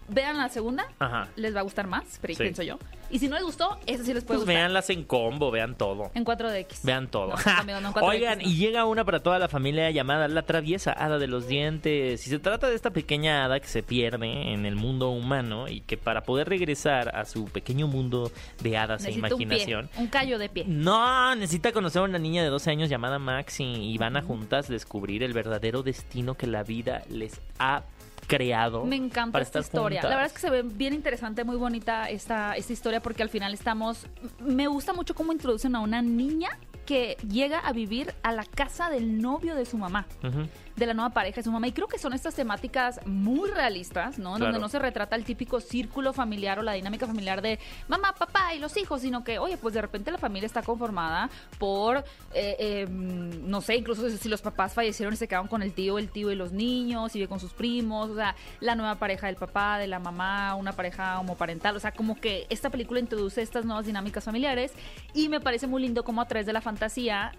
[0.09, 0.87] vean la segunda.
[0.99, 1.29] Ajá.
[1.37, 2.43] Les va a gustar más, pero Sí.
[2.43, 2.79] pienso yo.
[3.11, 4.55] Y si no les gustó, esa sí les puede Pues gustar.
[4.55, 6.11] véanlas en combo, vean todo.
[6.15, 6.81] En 4DX.
[6.83, 7.35] Vean todo.
[7.45, 8.45] No, amigo, no, en 4DX Oigan, no.
[8.49, 12.27] y llega una para toda la familia llamada La Traviesa Hada de los Dientes.
[12.27, 15.81] Y se trata de esta pequeña hada que se pierde en el mundo humano y
[15.83, 19.91] que para poder regresar a su pequeño mundo de hadas e Necesito un pie, imaginación.
[19.99, 20.65] un callo de pie.
[20.67, 24.69] No, necesita conocer a una niña de 12 años llamada Maxi y van a juntas
[24.69, 27.83] descubrir el verdadero destino que la vida les ha
[28.27, 28.85] creado.
[28.85, 30.01] Me encanta para esta estar historia.
[30.01, 30.11] juntas.
[30.11, 33.29] La verdad es que se ve bien interesante, muy bonita esta, esta historia porque al
[33.29, 34.07] final estamos...
[34.41, 38.91] Me gusta mucho cómo introducen a una niña que llega a vivir a la casa
[38.91, 40.07] del novio de su mamá.
[40.23, 40.49] Ujú.
[40.77, 41.69] de la nueva pareja de su mamá.
[41.69, 44.31] Y creo que son estas temáticas muy realistas, ¿no?
[44.31, 44.47] Claro.
[44.47, 48.55] Donde no se retrata el típico círculo familiar o la dinámica familiar de mamá, papá
[48.55, 51.99] y los hijos, sino que, oye, pues de repente la familia está conformada por,
[52.33, 55.99] eh, eh, no sé, incluso si los papás fallecieron y se quedaron con el tío,
[55.99, 59.27] el tío y los niños, y vive con sus primos, o sea, la nueva pareja
[59.27, 63.43] del papá, de la mamá, una pareja homoparental, o sea, como que esta película introduce
[63.43, 64.73] estas nuevas dinámicas familiares
[65.13, 66.82] y me parece muy lindo como a través de la fantasía,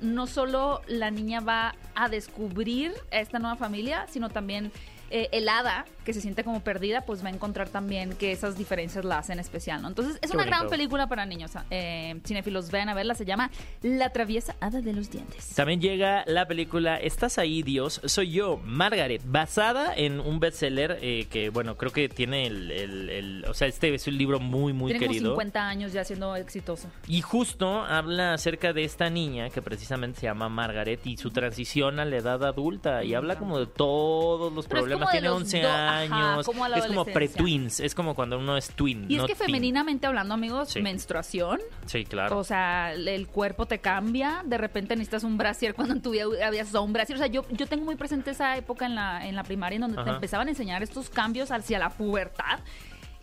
[0.01, 4.71] no solo la niña va a descubrir a esta nueva familia, sino también
[5.09, 8.57] eh, el hada, que se siente como perdida, pues va a encontrar también que esas
[8.57, 9.87] diferencias la hacen especial, ¿no?
[9.87, 11.51] Entonces, es Qué una gran película para niños.
[11.71, 13.49] Eh, cinéfilos, vean a verla, se llama
[13.81, 15.53] La traviesa hada de los dientes.
[15.55, 21.27] También llega la película Estás ahí, Dios, soy yo, Margaret, basada en un bestseller eh,
[21.29, 24.73] que, bueno, creo que tiene el, el- el- O sea, este es un libro muy,
[24.73, 25.23] muy Tiene querido.
[25.31, 26.87] como 50 años ya siendo exitoso.
[27.07, 31.99] Y justo habla acerca de esta niña que precisamente se llama Margaret y su transición
[31.99, 33.03] a la edad adulta.
[33.03, 35.11] Y habla como de todos los Pero problemas.
[35.11, 35.61] Tiene los 11
[36.01, 37.79] ajá, como es como pre-twins.
[37.79, 39.05] Es como cuando uno es twin.
[39.09, 39.45] Y es que teen.
[39.47, 40.81] femeninamente hablando, amigos, Sí.
[40.81, 41.59] menstruación.
[41.85, 42.37] Sí, claro.
[42.39, 46.25] O sea, el- cuerpo te cambia, de repente necesitas un brasier cuando en tu vida
[46.45, 47.15] habías un brasier.
[47.15, 49.81] O sea, yo, yo tengo muy presente esa época en la, en la primaria en
[49.81, 52.59] donde te empezaban a enseñar estos cambios hacia la pubertad.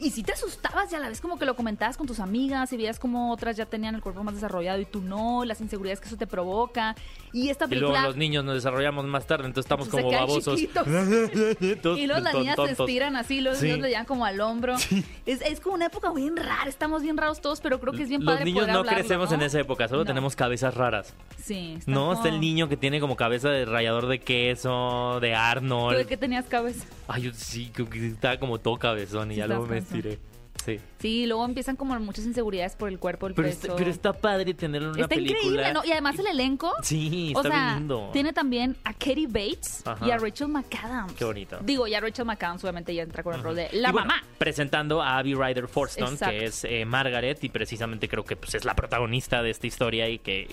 [0.00, 2.72] Y si te asustabas y a la vez como que lo comentabas con tus amigas
[2.72, 6.00] y veías como otras ya tenían el cuerpo más desarrollado y tú no, las inseguridades
[6.00, 6.94] que eso te provoca.
[7.32, 8.02] Y esta y luego película...
[8.08, 10.58] los niños nos desarrollamos más tarde, entonces estamos como babosos.
[11.96, 13.66] Y luego las niñas se estiran así, los Sí.
[13.66, 14.76] niños le llegan como al hombro.
[15.26, 18.08] Es, es como una época bien rara, estamos bien raros todos, pero creo que es
[18.08, 19.36] bien Los padre niños poder no hablarlo, crecemos ¿no?
[19.36, 20.06] en esa época, solo No.
[20.06, 21.14] tenemos cabezas raras.
[21.42, 21.74] Sí.
[21.78, 25.26] está No, está el niño que tiene como cabeza de rallador de queso, de ¿Tú
[25.26, 26.06] de Arnold.
[26.06, 26.84] qué tenías cabeza?
[27.08, 30.18] Ay, yo sí, estaba como todo cabezón y Sí, ya luego me estiré.
[30.64, 30.78] Sí.
[31.00, 33.60] Sí, luego empiezan como muchas inseguridades por el cuerpo, el Pero peso.
[33.66, 35.38] está, pero está padre tenerlo en una Está película.
[35.40, 35.84] increíble, ¿no?
[35.84, 36.72] Y además el elenco.
[36.82, 38.10] Sí, o está sea, bien lindo.
[38.12, 40.06] tiene también a Katie Bates Ajá.
[40.06, 41.12] y a Rachel McAdams.
[41.14, 41.58] Qué bonito.
[41.62, 44.22] Digo, ya Rachel McAdams obviamente ya entra con el rol de la Y bueno, mamá.
[44.38, 46.38] Presentando a Abby Ryder Forston, Exacto.
[46.38, 50.08] que es eh, Margaret, y precisamente creo que pues, es la protagonista de esta historia
[50.08, 50.48] y que eh,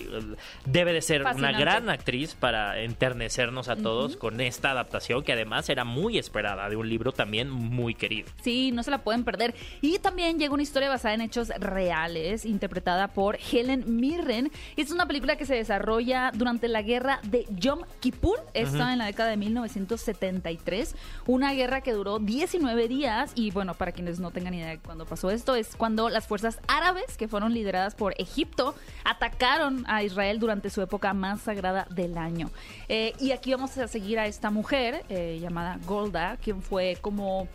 [0.64, 1.56] debe de ser Fascinante.
[1.56, 6.68] una gran actriz para enternecernos a todos con esta adaptación, que además era muy esperada
[6.70, 8.30] de un libro también muy querido.
[8.42, 9.54] Sí, no se la pueden perder.
[9.82, 14.50] Y también llega una historia basada en hechos reales, interpretada por Helen Mirren.
[14.76, 19.06] Es una película que se desarrolla durante la guerra de Yom Kippur, esta en la
[19.06, 20.94] década de 1973.
[21.26, 23.32] Una guerra que duró 19 días.
[23.34, 26.60] Y bueno, para quienes no tengan idea de cuándo pasó esto, es cuando las fuerzas
[26.68, 28.74] árabes, que fueron lideradas por Egipto,
[29.04, 32.50] atacaron a Israel durante su época más sagrada del año.
[32.88, 37.48] Eh, y aquí vamos a seguir a esta mujer eh, llamada Golda, quien fue como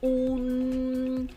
[0.00, 1.28] un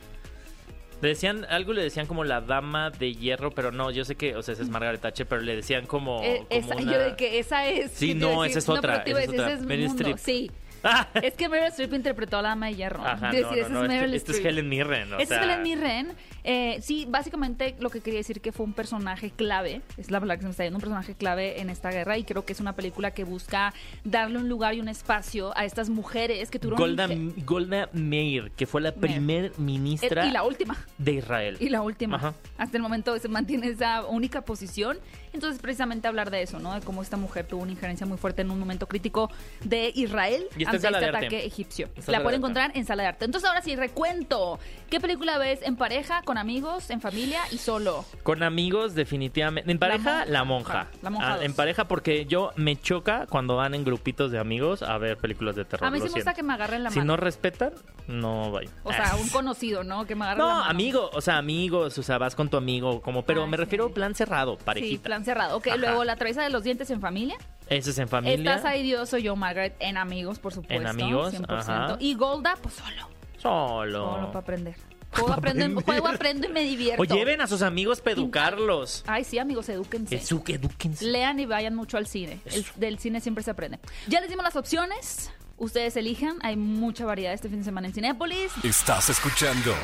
[1.01, 4.35] Le decían, algo le decían como la dama de hierro, pero no, yo sé que,
[4.35, 6.21] o sea, esa es Margaret Thatcher, pero le decían como.
[6.23, 7.91] Eh, como esa, una- yo de que esa es.
[7.91, 9.45] Sí, ¿qué te iba a no, esa es otra, a esa es otra.
[9.47, 10.17] ese es mundo.
[10.17, 10.51] Sí.
[11.21, 13.05] Es que Meryl Streep interpretó a la dama de hierro.
[13.05, 14.45] Ajá, no, decir, no, esa no, es Meryl esto, esto es.
[14.53, 16.07] Helen Mirren, o Esta sea, es Helen Mirren.
[16.43, 20.37] Eh, sí, básicamente lo que quería decir que fue un personaje clave, es la palabra
[20.37, 22.59] que se me está yendo, un personaje clave en esta guerra y creo que es
[22.59, 26.79] una película que busca darle un lugar y un espacio a estas mujeres que tuvieron...
[26.79, 27.07] Golda,
[27.45, 28.99] Golda Meir, que fue la Meir.
[29.01, 30.77] primer ministra Eh, y la última.
[30.97, 31.57] de Israel.
[31.59, 32.15] Y la última.
[32.17, 32.33] Ajá.
[32.57, 34.97] Hasta el momento se mantiene esa única posición.
[35.33, 36.73] Entonces, precisamente hablar de eso, ¿no?
[36.73, 39.29] De cómo esta mujer tuvo una injerencia muy fuerte en un momento crítico
[39.63, 41.05] de Israel Y ante este Arte.
[41.05, 41.85] ataque egipcio.
[41.87, 42.45] Está La Sala de pueden Arte.
[42.47, 43.25] encontrar en Sala de Arte.
[43.25, 44.59] Entonces, ahora sí, recuento.
[44.89, 48.05] ¿Qué película ves en pareja, con amigos, en familia y solo?
[48.23, 49.71] Con amigos, definitivamente.
[49.71, 50.25] En pareja, monja.
[50.25, 50.87] la monja.
[51.01, 54.81] La monja Ah, en pareja, porque yo me choca cuando van en grupitos de amigos
[54.81, 55.87] a ver películas de terror.
[55.87, 57.13] A mí sí me gusta que me agarren la Si mano.
[57.13, 57.71] no respetan,
[58.07, 58.73] no vayan.
[58.83, 60.05] O sea, un conocido, ¿no?
[60.07, 60.69] Que me agarre la No, mano.
[60.69, 63.85] amigo, o sea, amigos, o sea, vas con tu amigo, como, pero Ay, me refiero
[63.85, 65.03] a plan cerrado, Sí, parejita.
[65.25, 65.58] Cerrado.
[65.58, 65.77] Ok, Ajá.
[65.77, 67.36] luego la traesa de los dientes en familia.
[67.69, 68.55] Eso es en familia.
[68.55, 70.73] Estás ahí, Dios, soy yo, Margaret, en amigos, por supuesto.
[70.82, 71.45] En amigos, 100%.
[71.49, 71.97] ajá.
[71.99, 73.08] Y Golda, pues solo.
[73.38, 74.05] Solo.
[74.15, 74.75] Solo para aprender.
[75.12, 77.01] Juego aprendo, juego aprendo y me divierto.
[77.01, 79.03] O lleven a sus amigos para educarlos.
[79.08, 80.15] Ay, sí, amigos, edúquense.
[80.21, 81.03] Edu- edúquense.
[81.05, 82.39] Lean y vayan mucho al cine.
[82.45, 83.79] El- del cine siempre se aprende.
[84.08, 85.32] Ya les dimos las opciones.
[85.59, 86.37] Ustedes elijan.
[86.41, 88.51] Hay mucha variedad este fin de semana en Cinépolis.
[88.63, 89.75] Estás escuchando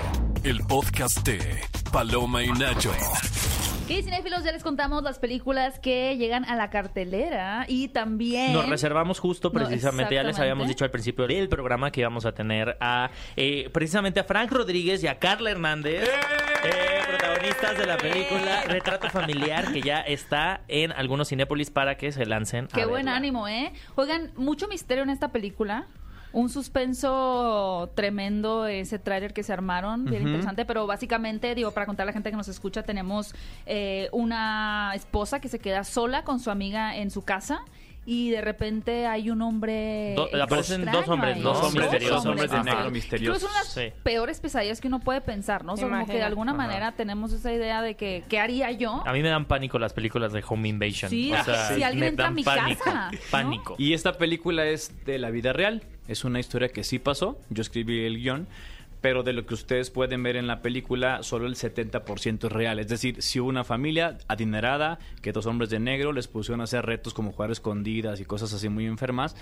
[0.44, 1.62] el podcast de
[1.92, 2.94] Paloma y Nacho.
[3.88, 8.54] Y cinéfilos, ya les contamos las películas que llegan a la cartelera y también...
[8.54, 12.26] Nos reservamos justo No, precisamente, ya les habíamos dicho al principio del programa que íbamos
[12.26, 16.10] a tener a eh, precisamente a Frank Rodríguez y a Carla Hernández,
[16.64, 22.12] eh, protagonistas de la película Retrato Familiar, que ya está en algunos Cinépolis para que
[22.12, 22.66] se lancen.
[22.66, 23.18] a Qué buen verla.
[23.18, 23.72] ánimo, ¿eh?
[23.96, 25.88] Oigan, mucho misterio en esta película.
[26.34, 32.04] Un suspenso tremendo ese tráiler que se armaron, bien interesante, pero básicamente, digo, para contar
[32.04, 33.34] a la gente que nos escucha, tenemos
[33.66, 37.62] eh, una esposa que se queda sola con su amiga en su casa
[38.08, 41.42] y de repente hay un hombre Do- aparecen dos hombres, ahí.
[41.42, 41.50] ¿no?
[41.54, 43.42] Dos hombres, de- dos hombres de negro misteriosos.
[43.42, 43.92] son las Sí.
[44.04, 45.74] peores pesadillas que uno puede pensar, ¿no?
[45.74, 46.58] O sea, como que de alguna Ajá.
[46.58, 49.04] manera tenemos esa idea de que, ¿qué haría yo?
[49.08, 51.10] A mí me dan pánico las películas de Home Invasion.
[51.10, 53.18] Sí, o sea, si alguien entra a mi pánico, casa, ¿no?
[53.32, 53.76] Pánico.
[53.80, 55.82] Y esta película es de la vida real.
[56.08, 57.40] Es una historia que sí pasó.
[57.50, 58.48] Yo escribí el guion.
[59.06, 62.80] Pero de lo que ustedes pueden ver en la película, solo el 70% es real.
[62.80, 66.64] Es decir, si hubo una familia adinerada, que dos hombres de negro les pusieron a
[66.64, 69.36] hacer retos como jugar escondidas y cosas así muy enfermas,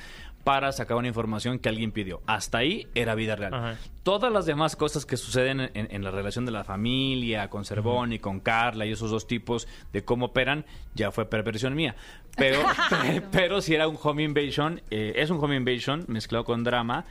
[0.44, 2.22] para sacar una información que alguien pidió.
[2.26, 3.54] Hasta ahí era vida real.
[3.54, 3.78] Ajá.
[4.04, 8.12] Todas las demás cosas que suceden en, en la relación de la familia, con Cervón
[8.12, 11.96] y con Carla y esos dos tipos de cómo operan, ya fue perversión mía.
[12.36, 12.60] Pero,
[13.32, 17.06] pero si era un home invasion, eh, es un home invasion mezclado con drama.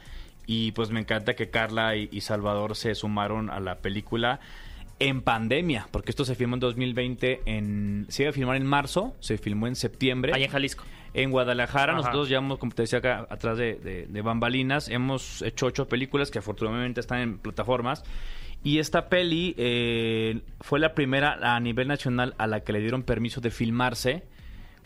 [0.47, 4.41] Y pues me encanta que Carla y, y Salvador se sumaron a la película
[4.99, 9.15] en pandemia, porque esto se filmó en 2020, en, se iba a filmar en marzo,
[9.21, 10.33] se filmó en septiembre.
[10.33, 10.85] Allá en Jalisco.
[11.15, 12.01] En Guadalajara, Ajá.
[12.01, 16.31] nosotros llevamos, como te decía acá, atrás de, de- de bambalinas, hemos hecho ocho películas
[16.31, 18.05] que afortunadamente están en plataformas.
[18.65, 23.03] Y esta peli eh, fue la primera a nivel nacional a la que le dieron
[23.03, 24.23] permiso de filmarse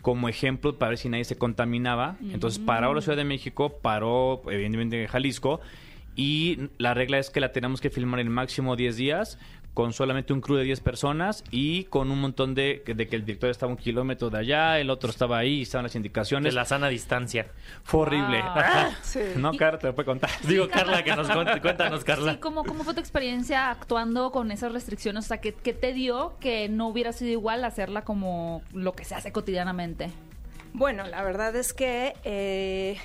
[0.07, 2.15] como ejemplo para ver si nadie se contaminaba.
[2.31, 5.59] Entonces paró la Ciudad de México, paró evidentemente Jalisco
[6.15, 9.37] y la regla es que la tenemos que filmar en máximo 10 días
[9.77, 13.23] con solamente un crew de 10 personas y con un montón de, de que el
[13.23, 16.55] director estaba un kilómetro de allá, el otro estaba ahí, estaban las De indicaciones.
[16.55, 17.45] la sana distancia.
[17.83, 18.41] Fue horrible.
[18.41, 18.91] Wow.
[19.03, 19.19] Sí.
[19.35, 20.31] No, Cara, te lo puede contar.
[20.47, 22.33] Digo, Carla, que nos cuente, cuéntanos, Carla.
[22.33, 25.25] Sí, ¿cómo, ¿cómo fue tu experiencia actuando con esas restricciones?
[25.25, 29.05] O sea, ¿qué, qué te dio que no hubiera sido igual hacerla como lo que
[29.05, 30.09] se hace cotidianamente?
[30.73, 32.97] Bueno, la verdad es que eh,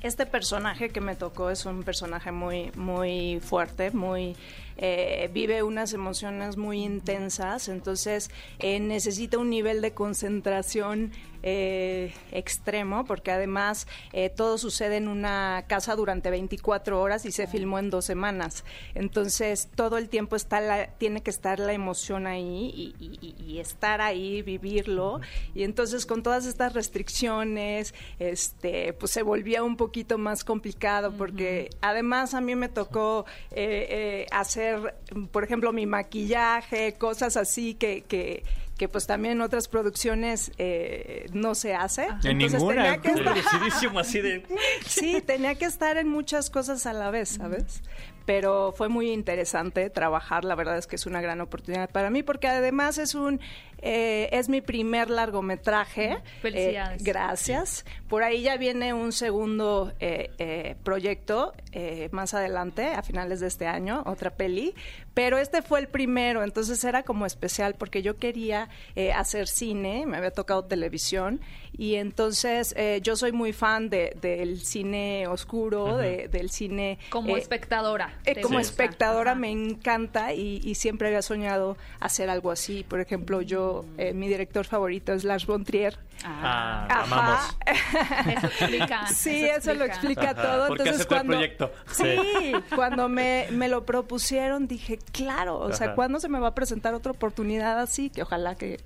[0.00, 4.36] este personaje que me tocó es un personaje muy, muy fuerte, muy
[4.76, 11.12] eh, vive unas emociones muy intensas, entonces eh, necesita un nivel de concentración
[11.48, 17.46] eh, extremo, porque además eh, todo sucede en una casa durante 24 horas y se
[17.46, 18.64] filmó en dos semanas.
[18.94, 23.58] Entonces todo el tiempo está la, tiene que estar la emoción ahí y, y- y
[23.60, 25.20] estar ahí, vivirlo.
[25.54, 31.70] Y entonces con todas estas restricciones, este, pues se volvía un poquito más complicado, porque
[31.80, 34.26] además a mí me tocó eh, eh,
[34.74, 34.94] hacer,
[35.30, 38.42] por ejemplo, mi maquillaje, cosas así que, que
[38.76, 42.08] que pues también en otras producciones eh, no se hace.
[42.24, 42.82] En Entonces ninguna.
[42.82, 44.42] tenía que estar- Lucidísimo así de...
[44.86, 47.82] Sí, tenía que estar en muchas cosas a la vez, ¿sabes?
[48.26, 52.22] Pero fue muy interesante trabajar, la verdad es que es una gran oportunidad para mí,
[52.22, 53.40] porque además es un,
[53.82, 56.18] eh, es mi primer largometraje.
[56.42, 57.00] Felicidades.
[57.00, 57.84] Eh, gracias.
[58.08, 63.48] Por ahí ya viene un segundo eh, eh, proyecto eh, más adelante, a finales de
[63.48, 64.74] este año, otra peli,
[65.14, 70.06] pero este fue el primero, entonces era como especial porque yo quería eh, hacer cine,
[70.06, 71.40] me había tocado televisión
[71.76, 76.98] y entonces eh, yo soy muy fan de- del cine oscuro, de- del cine...
[77.10, 78.18] Como eh, espectadora.
[78.24, 78.70] eh, ¿te como gusta?
[78.70, 79.40] espectadora Ajá.
[79.40, 82.84] me encanta y, y siempre había soñado hacer algo así.
[82.88, 83.65] Por ejemplo, yo,
[83.98, 85.98] eh, mi director favorito es Lars von Trier.
[86.24, 87.02] Ah, Ajá.
[87.02, 87.58] amamos.
[88.36, 89.06] Eso explica.
[89.08, 90.66] Sí, eso, lo explica Ajá, todo.
[90.68, 91.72] porque Entonces, aceptó el cuando, proyecto.
[91.92, 95.94] Sí, cuando me, me lo propusieron, dije, claro, o sea.
[95.94, 98.10] ¿cuándo se me va a presentar otra oportunidad así?
[98.10, 98.80] Que ojalá que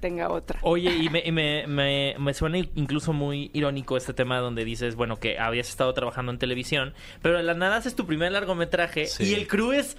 [0.00, 0.58] tenga otra.
[0.62, 4.96] Oye, y me, y me, me, me suena incluso muy irónico este tema donde dices,
[4.96, 6.92] bueno, que habías estado trabajando en televisión,
[7.22, 9.24] pero de la nada haces tu primer largometraje Sí.
[9.30, 9.96] y el crew es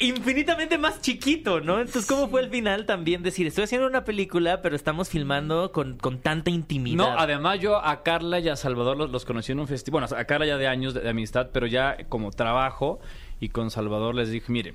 [0.00, 1.78] infinitamente más chiquito, ¿no?
[1.78, 5.98] Entonces, ¿cómo fue el final también decir, estoy haciendo una película, pero estamos filmando con,
[5.98, 6.96] con tanta intimidad?
[6.96, 10.00] No, además yo a Carla y a Salvador los, los conocí en un festival.
[10.02, 12.98] Bueno, a Carla ya de años de, de amistad, pero ya como trabajo
[13.40, 14.74] y con Salvador les dije, mire,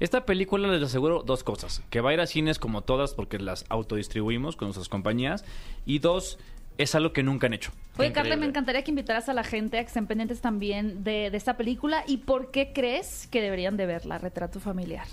[0.00, 1.82] esta película les aseguro dos cosas.
[1.88, 5.44] Que va a ir a cines como todas porque las autodistribuimos con nuestras compañías.
[5.86, 6.38] Y dos,
[6.78, 7.72] es algo que nunca han hecho.
[7.98, 8.12] Oye, Increíble.
[8.12, 11.36] Carla, me encantaría que invitaras a la gente a que estén pendientes también de, de
[11.36, 15.06] esta película y por qué crees que deberían de verla, Retrato Familiar.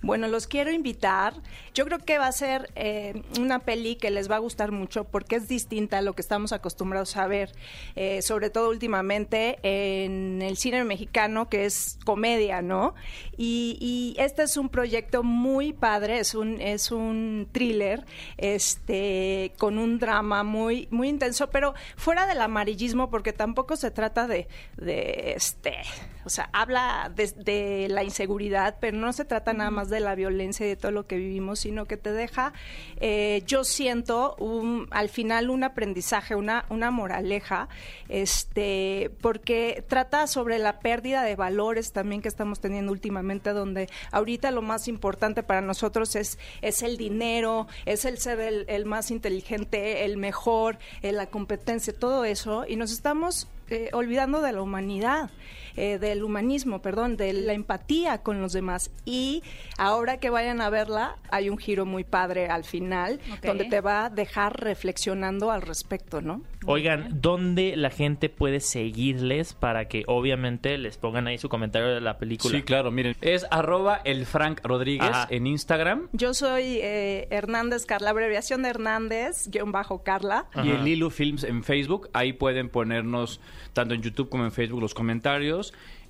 [0.00, 1.34] Bueno, los quiero invitar.
[1.74, 5.04] Yo creo que va a ser eh, una peli que les va a gustar mucho
[5.04, 7.52] porque es distinta a lo que estamos acostumbrados a ver,
[7.96, 12.94] eh, sobre todo últimamente en el cine mexicano, que es comedia, ¿no?
[13.36, 18.04] Y, este es un proyecto muy padre, es un, es un thriller
[18.36, 24.26] este, con un drama muy, muy intenso, pero fuera del amarillismo, porque tampoco se trata
[24.26, 25.76] de, de este,
[26.24, 30.00] o sea, habla de, de la inseguridad, pero no se trata nada más más de
[30.00, 32.52] la violencia y de todo lo que vivimos, sino que te deja,
[32.98, 37.68] eh, yo siento un, al final un aprendizaje, una, una moraleja,
[38.08, 44.50] este, porque trata sobre la pérdida de valores también que estamos teniendo últimamente, donde ahorita
[44.50, 49.12] lo más importante para nosotros es, es el dinero, es el ser el, el más
[49.12, 54.62] inteligente, el mejor, eh, la competencia, todo eso, y nos estamos eh, olvidando de la
[54.62, 55.30] humanidad,
[55.78, 58.90] eh, del humanismo, perdón, de la empatía con los demás.
[59.04, 59.42] Y
[59.76, 64.06] ahora que vayan a verla, hay un giro muy padre al final, donde te va
[64.06, 66.42] a dejar reflexionando al respecto, ¿no?
[66.66, 72.00] Oigan, ¿dónde la gente puede seguirles para que obviamente les pongan ahí su comentario de
[72.00, 72.56] la película?
[72.56, 73.16] Sí, claro, miren.
[73.20, 75.26] Es arroba el Frank Rodríguez Ajá.
[75.30, 80.46] en Instagram Yo soy eh, Hernández Carla, abreviación de Hernández, guion bajo Carla.
[80.64, 82.10] y el Lilu Films en Facebook.
[82.12, 83.40] Ahí pueden ponernos
[83.72, 85.67] tanto en YouTube como en Facebook los comentarios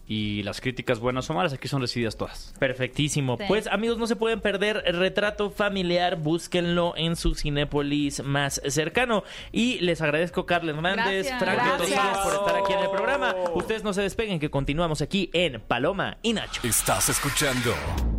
[0.09, 1.53] y las críticas buenas o malas.
[1.53, 2.55] Aquí son recibidas todas.
[2.59, 3.37] Perfectísimo.
[3.37, 3.45] Sí.
[3.47, 6.17] Pues amigos, no se pueden perder Retrato Familiar.
[6.17, 9.23] Búsquenlo en su Cinépolis más cercano.
[9.53, 11.79] Y les agradezco, Carla Hernández, Gracias.
[11.79, 13.35] Rodríguez, por estar aquí en el programa.
[13.55, 16.63] Ustedes no se despeguen, que continuamos aquí en Paloma y Nacho.
[16.67, 17.75] Estás escuchando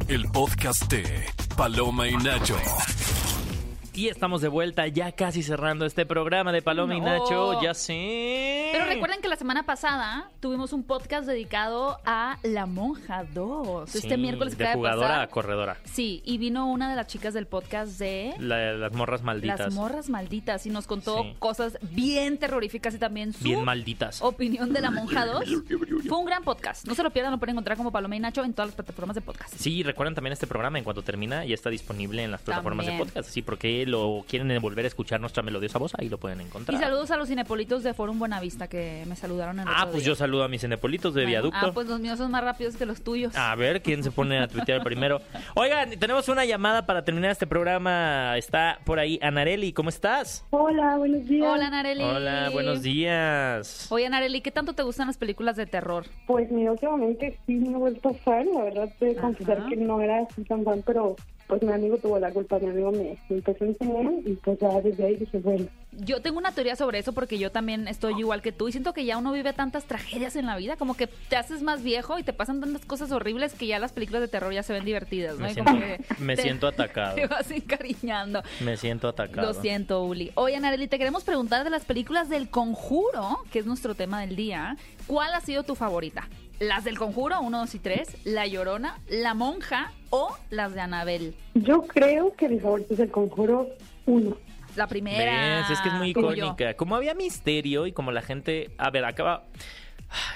[0.08, 1.26] el podcast de
[1.58, 2.56] Paloma y Nacho.
[4.00, 7.02] Y estamos de vuelta, ya casi cerrando este programa de Paloma y.
[7.02, 7.62] Nacho.
[7.62, 8.70] Ya sé.
[8.72, 13.93] Pero recuerden que la semana pasada tuvimos un podcast dedicado a La Monja 2.
[13.93, 15.22] este Sí, miércoles que de jugadora pasar.
[15.24, 15.78] a corredora.
[15.84, 19.60] Sí, y vino una de las chicas del podcast de La- las morras malditas.
[19.60, 21.36] Las Morras Malditas y nos contó Sí.
[21.38, 24.22] cosas bien terroríficas y también su Bien malditas.
[24.22, 25.43] opinión de La Monja 2.
[26.08, 26.88] Fue un gran podcast.
[26.88, 29.16] No se lo pierdan, lo pueden encontrar como Paloma y Nacho en todas las plataformas
[29.16, 29.54] de podcast.
[29.58, 32.97] Sí, recuerden también este programa en cuanto termina ya está disponible en las plataformas También.
[33.06, 33.28] de podcast.
[33.30, 36.80] Así porque lo quieren volver a escuchar nuestra melodiosa voz, ahí lo pueden Y encontrar.
[36.80, 40.08] saludos a los cinepolitos de Forum Buenavista que me saludaron el Ah, otro pues día.
[40.12, 41.60] yo saludo a mis cinepolitos de Bueno, viaducto.
[41.62, 43.36] Ah, pues los míos son más rápidos que los tuyos.
[43.36, 45.22] A ver quién se pone a tuitear primero.
[45.56, 48.38] Oigan, tenemos una llamada para terminar este programa.
[48.38, 50.46] Está por ahí Anareli, ¿cómo estás?
[50.52, 51.48] Hola, buenos días.
[51.52, 52.04] Hola, Nareli.
[52.04, 53.88] Hola, buenos días.
[53.92, 56.06] Oye, Nareli, ¿qué tanto te gustan las películas de terror?
[56.28, 60.20] Pues mira, últimamente sí me he vuelto fan, la verdad de confesar que no era
[60.30, 61.16] así tan fan, pero
[61.50, 64.58] pues mi amigo tuvo la culpa, mi amigo me, me empezó a enseñar y pues
[64.60, 68.14] ya desde ahí dije, bueno, Yo tengo una teoría sobre eso porque yo también estoy
[68.20, 70.93] igual que tú y siento que ya uno vive tantas tragedias en la vida, como
[70.95, 74.22] que te haces más viejo y te pasan tantas cosas horribles que ya las películas
[74.22, 75.45] de terror ya se ven divertidas, ¿no?
[75.45, 77.16] Me Y siento, como que me te- siento atacado.
[77.16, 78.43] Te vas encariñando.
[78.62, 79.47] Me siento atacado.
[79.47, 80.32] Lo siento, Uli.
[80.36, 84.36] Oye, Nareli, te queremos preguntar de las películas del Conjuro, que es nuestro tema del
[84.36, 84.78] día.
[85.08, 86.28] ¿Cuál ha sido tu favorita?
[86.60, 88.18] ¿Las del Conjuro, 1, 2 y 3?
[88.26, 88.99] ¿La Llorona?
[89.07, 89.93] ¿La Monja?
[90.10, 91.34] ¿O las de Anabel?
[91.53, 93.70] yo creo que mi favorito es el conjuro
[94.05, 94.36] uno.
[94.76, 95.60] La primera.
[95.60, 95.70] ¿Ves?
[95.72, 96.74] Es que es muy icónica.
[96.74, 98.72] Como había misterio y como la gente.
[98.78, 99.45] A ver, acaba.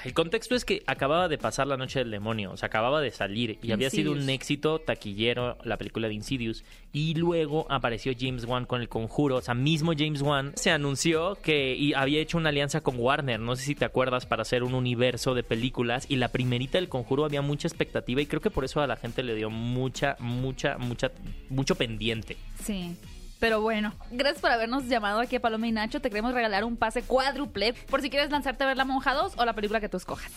[0.04, 3.10] El contexto es que acababa de pasar la noche del demonio, o sea, acababa de
[3.10, 8.44] salir y había sido un éxito taquillero la película de Insidious y luego apareció James
[8.44, 12.38] Wan con El Conjuro, o sea, mismo James Wan se anunció que y había hecho
[12.38, 16.06] una alianza con Warner, no sé si te acuerdas, para hacer un universo de películas
[16.08, 18.96] y la primerita del Conjuro había mucha expectativa y creo que por eso a la
[18.96, 21.10] gente le dio mucha, mucha, mucha,
[21.48, 22.36] mucho pendiente.
[22.62, 22.96] Sí.
[23.44, 26.00] Pero bueno, gracias por habernos llamado aquí a Paloma y Nacho.
[26.00, 29.34] Te queremos regalar un pase cuádruple por si quieres lanzarte a ver La Monja 2
[29.36, 30.32] o la película que tú escojas.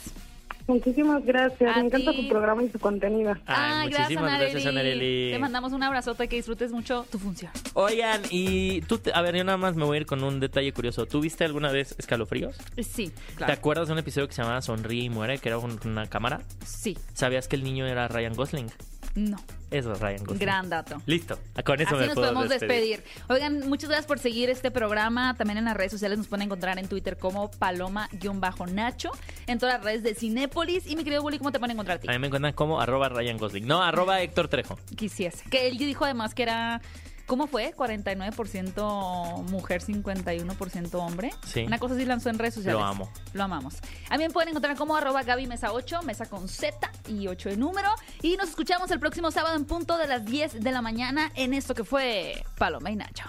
[0.68, 2.24] Muchísimas gracias, A me encanta ti.
[2.24, 3.34] su programa y su contenido.
[3.46, 5.32] Ay, muchísimas gracias, Anareli.
[5.32, 7.50] Te mandamos un abrazote y que disfrutes mucho tu función.
[7.76, 10.42] Oigan, y tú, te- a ver, yo nada más me voy a ir con un
[10.42, 11.06] detalle curioso.
[11.06, 12.58] ¿Tú viste alguna vez escalofríos?
[12.84, 15.80] Sí, ¿Te acuerdas de un episodio que se llamaba Sonríe y muere, que era con
[15.86, 16.42] una cámara?
[16.66, 18.68] Sí, ¿Sabías que el niño era Ryan Gosling?
[19.16, 19.38] no.
[19.70, 20.40] Eso es Ryan Gosling.
[20.40, 21.02] Gran dato.
[21.06, 23.00] Listo, con eso Así me nos puedo podemos despedir.
[23.02, 23.24] despedir.
[23.28, 25.36] Oigan, muchas gracias por seguir este programa.
[25.36, 29.12] También en las redes sociales nos pueden encontrar en Twitter como Paloma-Nacho.
[29.48, 30.88] En todas las redes de Cinépolis.
[30.88, 32.08] Y mi querido Bully, ¿cómo te pueden encontrar a ti?
[32.08, 33.68] A mí me encuentran como arroba Ryan Gosling.
[33.68, 34.80] No, arroba Héctor Trejo.
[34.96, 35.44] Quisiese.
[35.50, 36.82] Que él dijo además que era.
[37.28, 37.76] ¿Cómo fue?
[37.76, 41.32] 49% mujer, 51% hombre.
[41.46, 41.66] Sí.
[41.66, 42.80] Una cosa así lanzó en redes sociales.
[42.80, 43.12] Lo amo.
[43.34, 43.76] Lo amamos.
[44.18, 47.90] Me pueden encontrar como arroba Gaby Mesa 8, mesa con Z y 8 de número.
[48.22, 51.54] Y nos escuchamos el próximo sábado en punto de las 10 de la mañana en
[51.54, 53.26] esto que fue Paloma y Nacho.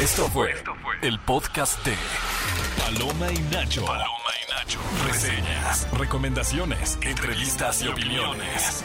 [0.00, 0.52] Esto fue
[1.02, 1.94] el podcast de
[2.78, 3.84] Paloma y Nacho.
[3.84, 4.08] Paloma
[4.44, 4.80] y Nacho.
[5.06, 8.84] Reseñas, recomendaciones, entrevistas y opiniones.